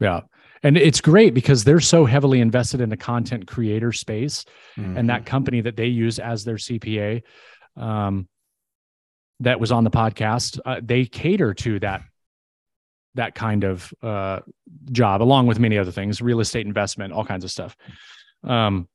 [0.00, 0.20] yeah.
[0.62, 4.44] And it's great because they're so heavily invested in the content creator space
[4.78, 4.96] Mm-hmm.
[4.96, 7.22] and that company that they use as their CPA
[7.76, 8.26] um,
[9.40, 12.02] that was on the podcast, uh, they cater to that
[13.14, 14.40] that kind of uh,
[14.90, 17.76] job, along with many other things, real estate investment, all kinds of stuff.
[18.44, 18.88] Um,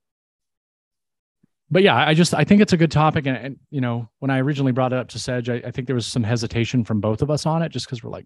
[1.69, 4.31] but yeah, I just I think it's a good topic, and, and you know, when
[4.31, 7.01] I originally brought it up to Sedge, I, I think there was some hesitation from
[7.01, 8.25] both of us on it, just because we're like,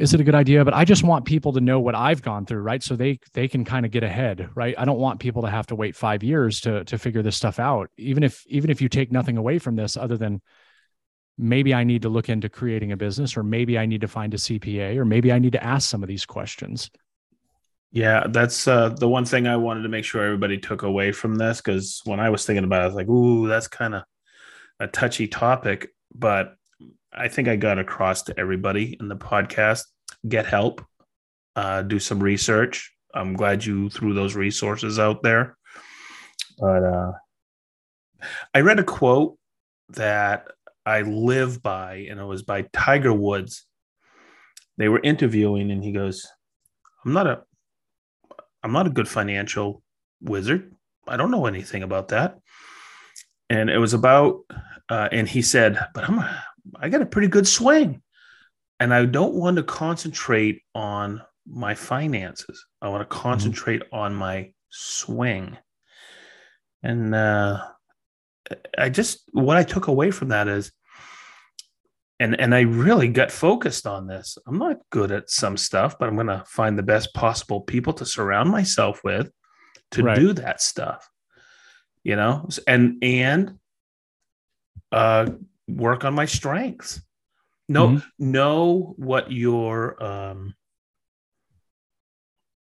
[0.00, 0.64] is it a good idea?
[0.64, 2.82] But I just want people to know what I've gone through, right?
[2.82, 4.74] So they they can kind of get ahead, right?
[4.78, 7.58] I don't want people to have to wait five years to to figure this stuff
[7.58, 7.90] out.
[7.98, 10.40] Even if even if you take nothing away from this, other than
[11.36, 14.32] maybe I need to look into creating a business, or maybe I need to find
[14.32, 16.90] a CPA, or maybe I need to ask some of these questions.
[17.92, 21.34] Yeah, that's uh, the one thing I wanted to make sure everybody took away from
[21.34, 24.04] this because when I was thinking about it, I was like, "Ooh, that's kind of
[24.78, 26.56] a touchy topic." But
[27.12, 29.84] I think I got across to everybody in the podcast:
[30.28, 30.84] get help,
[31.56, 32.92] uh, do some research.
[33.14, 35.56] I'm glad you threw those resources out there.
[36.58, 37.12] But uh,
[38.54, 39.38] I read a quote
[39.90, 40.48] that
[40.86, 43.66] I live by, and it was by Tiger Woods.
[44.78, 46.26] They were interviewing, and he goes,
[47.04, 47.42] "I'm not a
[48.62, 49.82] I'm not a good financial
[50.20, 50.74] wizard.
[51.08, 52.38] I don't know anything about that.
[53.48, 54.40] And it was about,
[54.88, 56.44] uh, and he said, but I'm, a,
[56.78, 58.02] I got a pretty good swing,
[58.78, 62.66] and I don't want to concentrate on my finances.
[62.82, 65.56] I want to concentrate on my swing.
[66.82, 67.62] And uh,
[68.78, 70.72] I just what I took away from that is,
[72.18, 74.38] and and I really got focused on this.
[74.46, 77.92] I'm not good at some stuff, but I'm going to find the best possible people
[77.94, 79.30] to surround myself with
[79.92, 80.16] to Right.
[80.16, 81.08] do that stuff.
[82.02, 83.58] You know, and and
[84.92, 85.26] uh,
[85.76, 87.00] work on my strengths.
[87.68, 88.04] Know Mhm.
[88.18, 90.54] know what your um,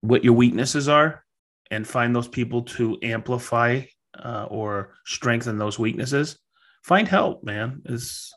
[0.01, 1.24] what your weaknesses are,
[1.72, 3.82] and find those people to amplify
[4.18, 6.38] uh, or strengthen those weaknesses.
[6.84, 7.82] Find help, man.
[7.86, 8.34] Is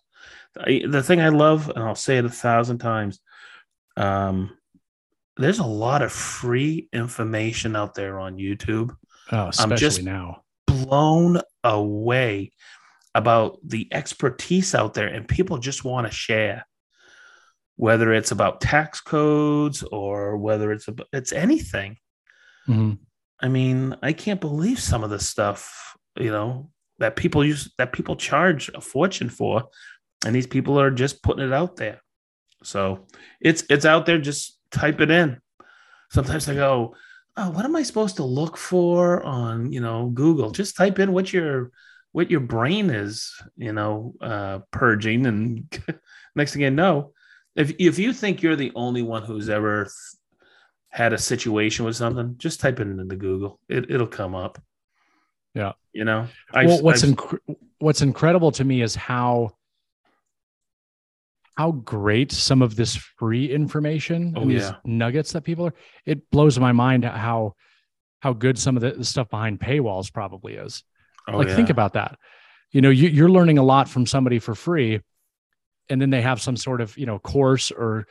[0.54, 3.20] the thing I love, and I'll say it a thousand times.
[3.96, 4.56] Um,
[5.36, 8.94] there's a lot of free information out there on YouTube.
[9.32, 10.42] Oh, especially just- now.
[10.66, 12.52] Blown away
[13.14, 16.66] about the expertise out there, and people just want to share.
[17.76, 21.96] Whether it's about tax codes or whether it's about, it's anything.
[22.68, 22.98] Mhm.
[23.40, 27.92] I mean, I can't believe some of the stuff, you know, that people use that
[27.92, 29.64] people charge a fortune for,
[30.26, 32.02] and these people are just putting it out there.
[32.62, 33.06] So
[33.40, 34.18] it's it's out there.
[34.18, 35.40] Just type it in.
[36.10, 36.94] Sometimes I go,
[37.36, 40.50] oh, what am I supposed to look for on you know Google?
[40.50, 41.70] Just type in what your
[42.12, 45.80] what your brain is, you know, uh, purging, and
[46.34, 47.12] next thing you know,
[47.56, 49.88] if if you think you're the only one who's ever
[50.88, 53.60] had a situation with something, just type it into Google.
[53.68, 54.60] It, it'll come up.
[55.54, 55.72] Yeah.
[55.92, 59.50] You know, well, what's I've- inc- what's incredible to me is how
[61.56, 64.76] how great some of this free information Oh, and these yeah.
[64.84, 65.74] nuggets that people are.
[66.06, 67.54] It blows my mind how
[68.20, 70.84] how good some of the, the stuff behind paywalls probably is.
[71.34, 72.18] Oh, like think about that.
[72.70, 75.00] You know, you, you're learning a lot from somebody for free,
[75.88, 78.06] and then they have some sort of you know course or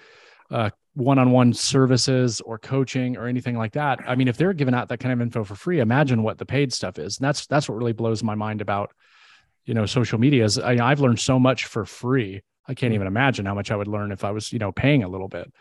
[0.52, 4.00] uh, one-on-one services or coaching or anything like that.
[4.08, 6.46] I mean, if they're giving out that kind of info for free, imagine what the
[6.46, 7.20] paid stuff is.
[7.20, 8.92] And that's that's what really blows my mind about
[9.66, 12.42] you know social media is I, I've learned so much for free.
[12.68, 15.04] I can't even imagine how much I would learn if I was, you know, paying
[15.04, 15.52] a little bit.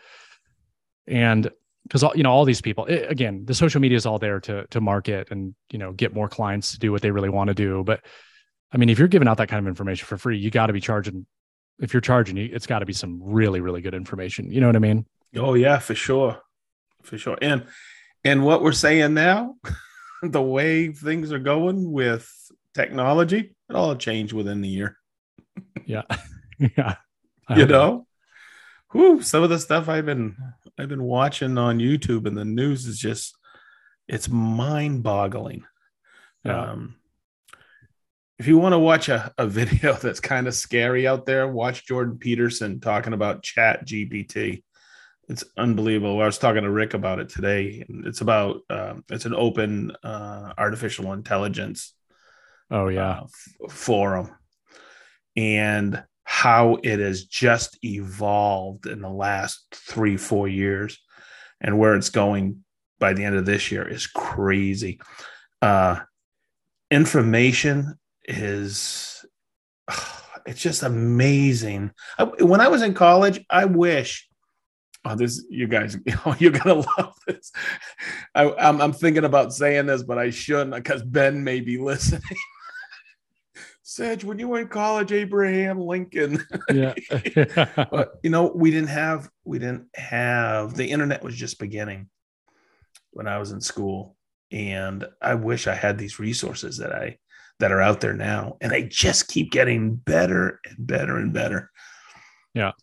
[1.07, 1.49] And
[1.89, 4.65] because you know all these people it, again the social media is all there to
[4.67, 7.53] to market and you know get more clients to do what they really want to
[7.53, 7.83] do.
[7.83, 8.01] But
[8.71, 10.73] i mean if you're giving out that kind of information for free you got to
[10.73, 11.25] be charging
[11.79, 14.51] if you're charging it's got to be some really really good information.
[14.51, 15.05] You know what i mean?
[15.35, 16.41] Oh yeah for sure.
[17.03, 17.37] For sure.
[17.41, 17.65] And
[18.23, 19.55] and what we're saying now
[20.21, 22.31] the way things are going with
[22.73, 24.97] technology it all changed within the year.
[25.85, 26.03] Yeah.
[26.77, 26.95] Yeah.
[27.55, 28.05] You know?
[28.91, 30.35] Whew, some of the stuff I've been
[30.77, 33.35] I've been watching on YouTube and the news is just
[34.07, 35.63] it's mind-boggling.
[36.43, 36.71] Yeah.
[36.71, 36.95] Um,
[38.39, 41.85] if you want to watch a, a video that's kind of scary out there, watch
[41.85, 44.63] Jordan Peterson talking about Chat GPT.
[45.27, 46.19] It's unbelievable.
[46.21, 47.85] I was talking to Rick about it today.
[47.87, 51.93] It's about um, it's an open uh, artificial intelligence.
[52.71, 54.31] Oh yeah, uh, f- forum,
[55.35, 60.99] and how it has just evolved in the last three, four years
[61.59, 62.63] and where it's going
[62.99, 65.01] by the end of this year is crazy.
[65.59, 65.97] Uh,
[66.91, 69.25] information is,
[70.45, 71.89] it's just amazing.
[72.19, 74.29] I, when I was in college, I wish.
[75.05, 77.51] Oh, this you guys, oh, you're gonna love this.
[78.35, 82.21] I, I'm, I'm thinking about saying this, but I shouldn't because Ben may be listening.
[83.89, 86.45] Sedge, when you were in college, Abraham Lincoln.
[86.71, 86.93] yeah.
[87.91, 92.07] but you know, we didn't have we didn't have the internet was just beginning
[93.09, 94.15] when I was in school.
[94.51, 97.17] And I wish I had these resources that I
[97.57, 98.57] that are out there now.
[98.61, 101.71] And they just keep getting better and better and better.
[102.53, 102.73] Yeah.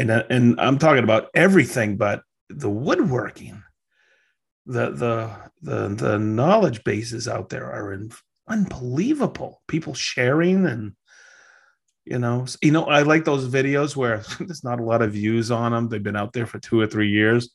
[0.00, 3.62] And uh, and I'm talking about everything, but the woodworking,
[4.66, 5.30] the the
[5.62, 8.10] the the knowledge bases out there are in
[8.48, 9.62] unbelievable.
[9.66, 10.92] People sharing and
[12.06, 15.50] you know, you know, I like those videos where there's not a lot of views
[15.50, 15.88] on them.
[15.88, 17.50] They've been out there for two or three years,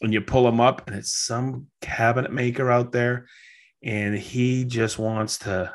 [0.00, 3.26] and you pull them up, and it's some cabinet maker out there,
[3.82, 5.74] and he just wants to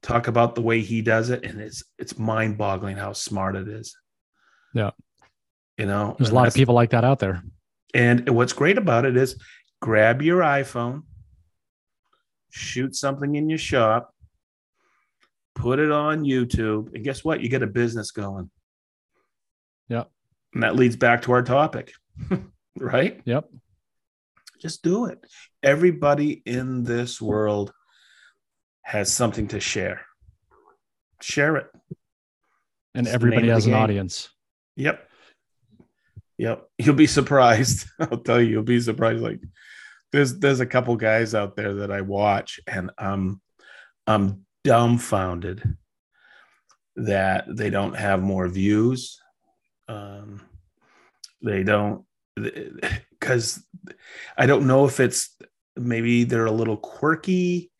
[0.00, 3.68] talk about the way he does it, and it's it's mind boggling how smart it
[3.68, 3.96] is.
[4.74, 4.90] Yeah,
[5.78, 7.44] you know, there's a lot of people like that out there.
[7.94, 9.36] And what's great about it is
[9.80, 11.02] grab your iPhone,
[12.52, 14.14] shoot something in your shop,
[15.54, 17.40] put it on YouTube, and guess what?
[17.40, 18.50] You get a business going.
[19.88, 20.10] Yep.
[20.54, 21.92] And that leads back to our topic,
[22.78, 23.20] right?
[23.24, 23.48] Yep.
[24.60, 25.18] Just do it.
[25.62, 27.72] Everybody in this world
[28.82, 30.02] has something to share.
[31.22, 31.66] Share it.
[32.94, 34.28] And it's everybody has an audience.
[34.76, 35.08] Yep.
[36.36, 36.68] Yep.
[36.76, 37.86] You'll be surprised.
[37.98, 39.22] I'll tell you, you'll be surprised.
[39.22, 39.40] Like
[40.12, 43.40] there's there's a couple guys out there that I watch, and I'm
[44.06, 45.76] I'm dumbfounded
[46.96, 49.18] that they don't have more views.
[49.88, 50.42] Um,
[51.42, 52.04] they don't
[53.20, 53.64] because
[54.36, 55.36] I don't know if it's
[55.76, 57.70] maybe they're a little quirky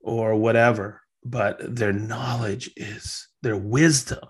[0.00, 4.20] or whatever, but their knowledge is their wisdom,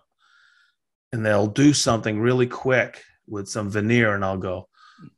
[1.13, 4.69] and they'll do something really quick with some veneer, and I'll go,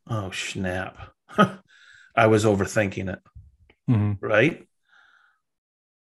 [0.07, 1.13] "Oh snap."
[2.15, 3.21] I was overthinking it.
[3.89, 4.25] Mm-hmm.
[4.25, 4.67] Right.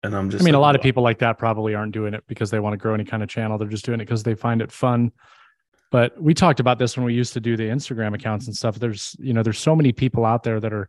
[0.02, 2.12] And I'm just, I mean, like, a lot of people like that probably aren't doing
[2.12, 3.56] it because they want to grow any kind of channel.
[3.56, 5.12] They're just doing it because they find it fun.
[5.90, 8.78] But we talked about this when we used to do the Instagram accounts and stuff.
[8.78, 10.88] There's, you know, there's so many people out there that are,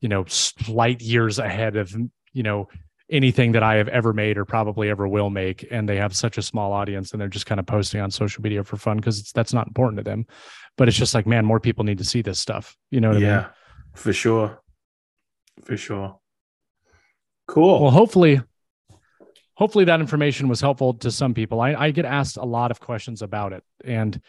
[0.00, 0.26] you know,
[0.68, 1.92] light years ahead of,
[2.32, 2.68] you know,
[3.10, 5.66] anything that I have ever made or probably ever will make.
[5.70, 8.42] And they have such a small audience and they're just kind of posting on social
[8.42, 10.26] media for fun because that's not important to them.
[10.76, 12.76] But it's just like, man, more people need to see this stuff.
[12.90, 13.38] You know what yeah.
[13.38, 13.46] I mean?
[13.96, 14.60] For sure.
[15.64, 16.18] For sure.
[17.48, 17.82] Cool.
[17.82, 18.40] Well, hopefully,
[19.54, 21.60] hopefully that information was helpful to some people.
[21.60, 23.64] I, I get asked a lot of questions about it.
[23.84, 24.20] And,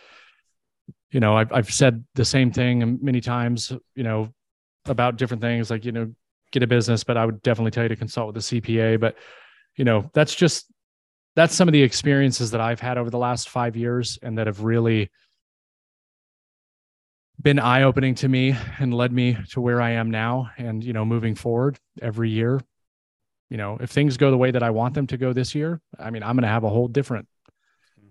[1.11, 4.33] you know, I've, I've said the same thing many times, you know,
[4.85, 6.13] about different things like, you know,
[6.51, 8.99] get a business, but I would definitely tell you to consult with a CPA.
[8.99, 9.17] But,
[9.75, 10.71] you know, that's just,
[11.35, 14.47] that's some of the experiences that I've had over the last five years and that
[14.47, 15.11] have really,
[17.41, 20.51] been eye opening to me and led me to where I am now.
[20.57, 22.59] And, you know, moving forward every year,
[23.49, 25.79] you know, if things go the way that I want them to go this year,
[25.99, 27.27] I mean, I'm going to have a whole different,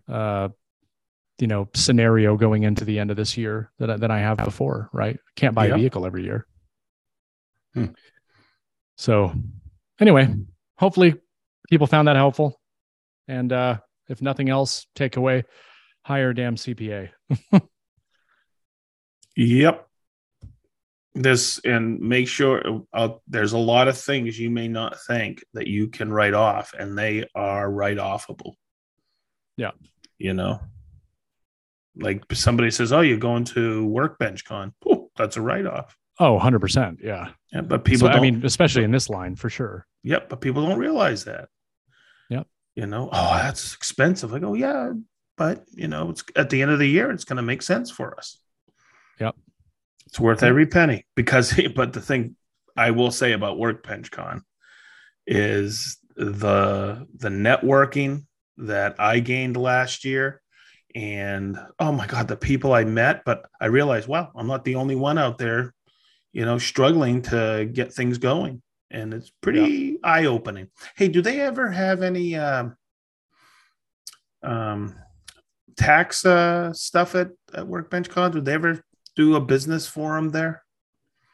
[0.08, 0.48] uh,
[1.38, 4.88] you know, scenario going into the end of this year that, than I have before,
[4.92, 5.18] right?
[5.34, 5.74] Can't buy yeah.
[5.74, 6.46] a vehicle every year.
[7.74, 7.86] Hmm.
[8.96, 9.34] So
[10.00, 10.34] anyway,
[10.78, 11.16] hopefully
[11.68, 12.58] people found that helpful.
[13.28, 15.44] And, uh, if nothing else, take away
[16.06, 17.08] hire damn CPA.
[19.36, 19.86] Yep.
[21.14, 25.66] This and make sure uh, there's a lot of things you may not think that
[25.66, 28.54] you can write off, and they are write offable.
[29.56, 29.70] Yeah.
[30.18, 30.60] You know,
[31.98, 35.96] Like somebody says, "Oh, you're going to Workbench Con." Ooh, that's a write off.
[36.18, 36.98] Oh, 100%.
[37.02, 37.30] Yeah.
[37.52, 38.18] Yeah, but people So, don't.
[38.18, 39.86] I mean, especially in this line for sure.
[40.02, 41.48] Yep, but people don't realize that.
[42.30, 42.46] Yep.
[42.74, 44.32] You know, oh, that's expensive.
[44.32, 44.92] Like, oh yeah,
[45.38, 47.90] but you know, it's at the end of the year, it's going to make sense
[47.90, 48.38] for us.
[49.20, 49.36] Yep.
[50.06, 52.36] It's worth every penny because, but the thing
[52.76, 54.42] I will say about Workbench Con
[55.26, 58.26] is the the networking
[58.58, 60.40] that I gained last year.
[60.94, 64.76] And oh my God, the people I met, but I realized, wow, I'm not the
[64.76, 65.74] only one out there,
[66.32, 70.68] you know, struggling to get things going and it's pretty eye-opening.
[70.96, 72.76] Hey, do they ever have any um,
[74.42, 74.94] um,
[75.76, 78.30] tax uh, stuff at, at Workbench Con?
[78.30, 78.82] Do they ever
[79.16, 80.62] do a business forum there?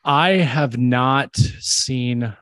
[0.04, 2.34] I have not seen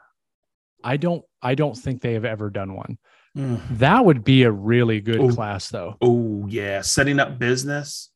[0.82, 2.99] I don't I don't think they have ever done one.
[3.34, 5.32] That would be a really good Ooh.
[5.32, 5.97] class though.
[6.01, 8.11] Oh yeah, setting up business,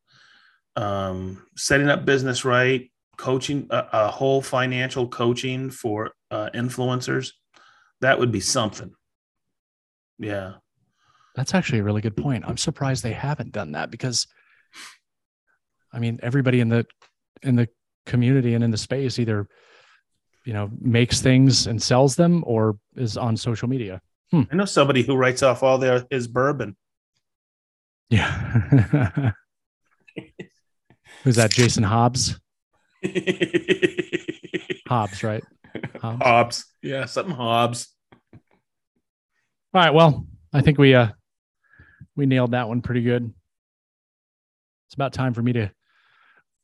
[0.77, 7.33] um, setting up business right, coaching a, a whole financial coaching for uh, influencers.
[8.01, 8.93] That would be something.
[10.19, 10.55] Yeah.
[11.37, 12.45] That's actually a really good point.
[12.47, 14.27] I'm surprised they haven't done that because
[15.93, 16.87] I mean everybody in the
[17.43, 17.69] in the
[18.07, 19.49] community and in the space either
[20.45, 24.01] you know makes things and sells them or is on social media.
[24.33, 26.77] I know somebody who writes off all their his bourbon.
[28.11, 29.33] Yeah.
[31.23, 31.51] Who's that?
[31.53, 32.39] Jason Hobbs?
[34.89, 35.45] Hobbs, right?
[36.01, 36.23] Hobbs.
[36.23, 36.65] Hobbs.
[36.83, 37.89] Yeah, something Hobbs.
[38.33, 38.41] All
[39.73, 39.95] right.
[39.95, 41.09] Well, I think we uh
[42.17, 43.33] we nailed that one pretty good.
[44.89, 45.71] It's about time for me to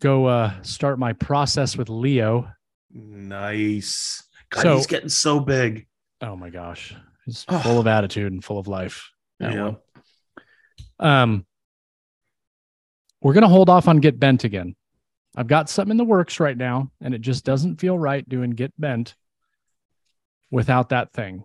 [0.00, 2.50] go uh start my process with Leo.
[2.92, 4.22] Nice.
[4.50, 5.86] God, So- he's getting so big.
[6.20, 6.94] Oh my gosh.
[7.26, 7.58] He's Oh.
[7.62, 9.10] full of attitude and full of life.
[9.38, 9.64] Yeah.
[9.64, 9.76] one.
[10.98, 11.46] Um
[13.22, 14.74] we're gonna hold off on get bent again.
[15.36, 18.50] I've got something in the works right now, and it just doesn't feel right doing
[18.50, 19.14] get bent
[20.50, 21.44] without that thing.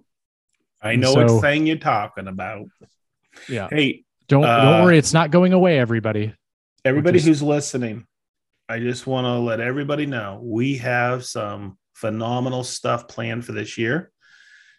[0.81, 2.67] I know So- what thing you're talking about.
[3.49, 3.67] Yeah.
[3.69, 6.33] Hey, Don't Uh, don't worry, it's not going away, everybody.
[6.83, 8.07] everybody just- who's listening,
[8.67, 13.77] I just want to let everybody know we have some phenomenal stuff planned for this
[13.77, 14.11] year,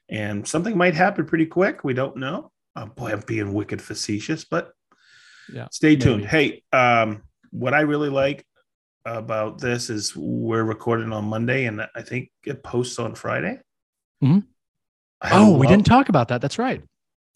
[0.09, 1.85] and something might happen pretty quick.
[1.85, 2.51] We don't know.
[2.75, 4.73] Oh, boy, I'm being wicked facetious, but
[5.53, 6.23] Yeah, stay tuned.
[6.25, 6.63] maybe.
[6.73, 8.45] Hey, um, what I really like
[9.05, 13.61] about this is we're recording on Monday, and I think it posts on Friday.
[14.23, 14.45] Mhm.
[15.21, 16.41] I Oh, we didn't talk about that.
[16.41, 16.83] That's right.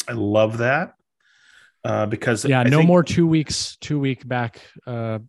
[0.08, 0.94] I love that
[1.84, 5.20] uh, because Yeah, I no think- more two weeks, two week back, uh,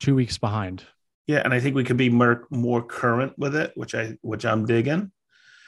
[0.00, 0.84] two weeks behind.
[1.26, 4.44] Yeah, and I think we could be more more current with it, which I which
[4.46, 5.12] I'm digging.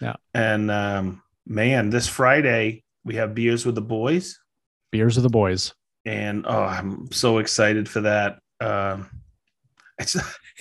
[0.00, 0.16] Yeah.
[0.32, 4.38] And um, man, this Friday we have beers with the boys,
[4.90, 5.74] Beers with the boys.
[6.04, 8.38] and oh, I'm so excited for that.
[8.60, 9.10] Um,
[9.98, 10.16] it's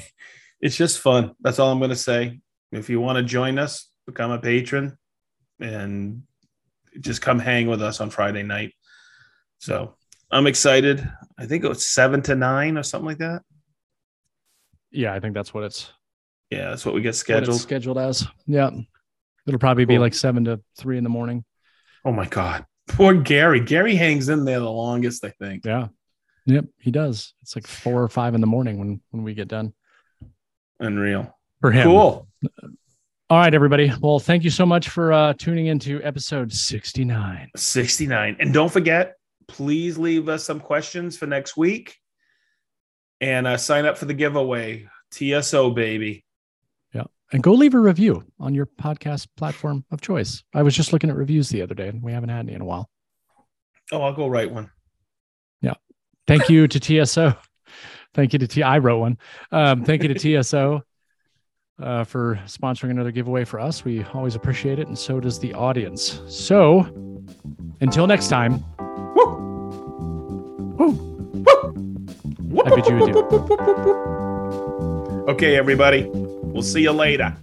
[0.62, 1.32] it's just fun.
[1.40, 2.40] That's all I'm going to say.
[2.72, 4.98] If you want to join us, become a patron,
[5.60, 6.24] and
[7.00, 8.74] just come hang with us on Friday night.
[9.60, 9.96] So
[10.30, 11.10] I'm excited.
[11.38, 13.44] I think it was seven to nine or something like that.
[14.92, 15.92] Yeah, I think that's what it's
[16.50, 17.60] Yeah, that's what we get scheduled.
[17.62, 18.28] scheduled as.
[18.48, 18.70] Yeah,
[19.48, 21.44] it'll probably be like seven to three in the morning.
[22.06, 22.66] Oh my God.
[22.88, 23.60] Poor Gary.
[23.60, 25.66] Gary hangs in there the longest, I think.
[25.66, 25.90] Yeah.
[26.46, 27.34] Yep, he does.
[27.44, 29.74] It's like four or five in the morning when when we get done
[30.80, 31.38] Unreal.
[31.62, 31.84] for him.
[31.84, 32.28] Cool.
[33.30, 33.92] All right, everybody.
[34.02, 37.50] Well, thank you so much for uh, tuning into episode sixty nine.
[37.56, 38.38] 69.
[38.40, 39.14] And don't forget,
[39.48, 41.96] please leave us some questions for next week
[43.22, 44.88] and uh, sign up for the giveaway.
[45.12, 46.24] TSO, baby.
[46.94, 50.44] Yeah, and go leave a review on your podcast platform of choice.
[50.54, 52.62] I was just looking at reviews the other day, and we haven't had any in
[52.62, 52.90] a while.
[53.92, 54.70] Oh, I'll go write one.
[55.62, 55.74] Yeah.
[56.28, 57.34] Thank you to TSO.
[58.14, 58.64] Thank you to T.
[58.64, 59.18] I wrote one.
[59.52, 60.84] Um, thank you to TSO
[61.82, 63.84] uh, for sponsoring another giveaway for us.
[63.84, 66.22] We always appreciate it, and so does the audience.
[66.28, 66.82] So,
[67.82, 68.64] until next time,
[69.16, 69.40] woo,
[72.58, 73.20] I bid you adieu.
[75.30, 76.10] Okay, everybody.
[76.12, 77.38] We'll see you later.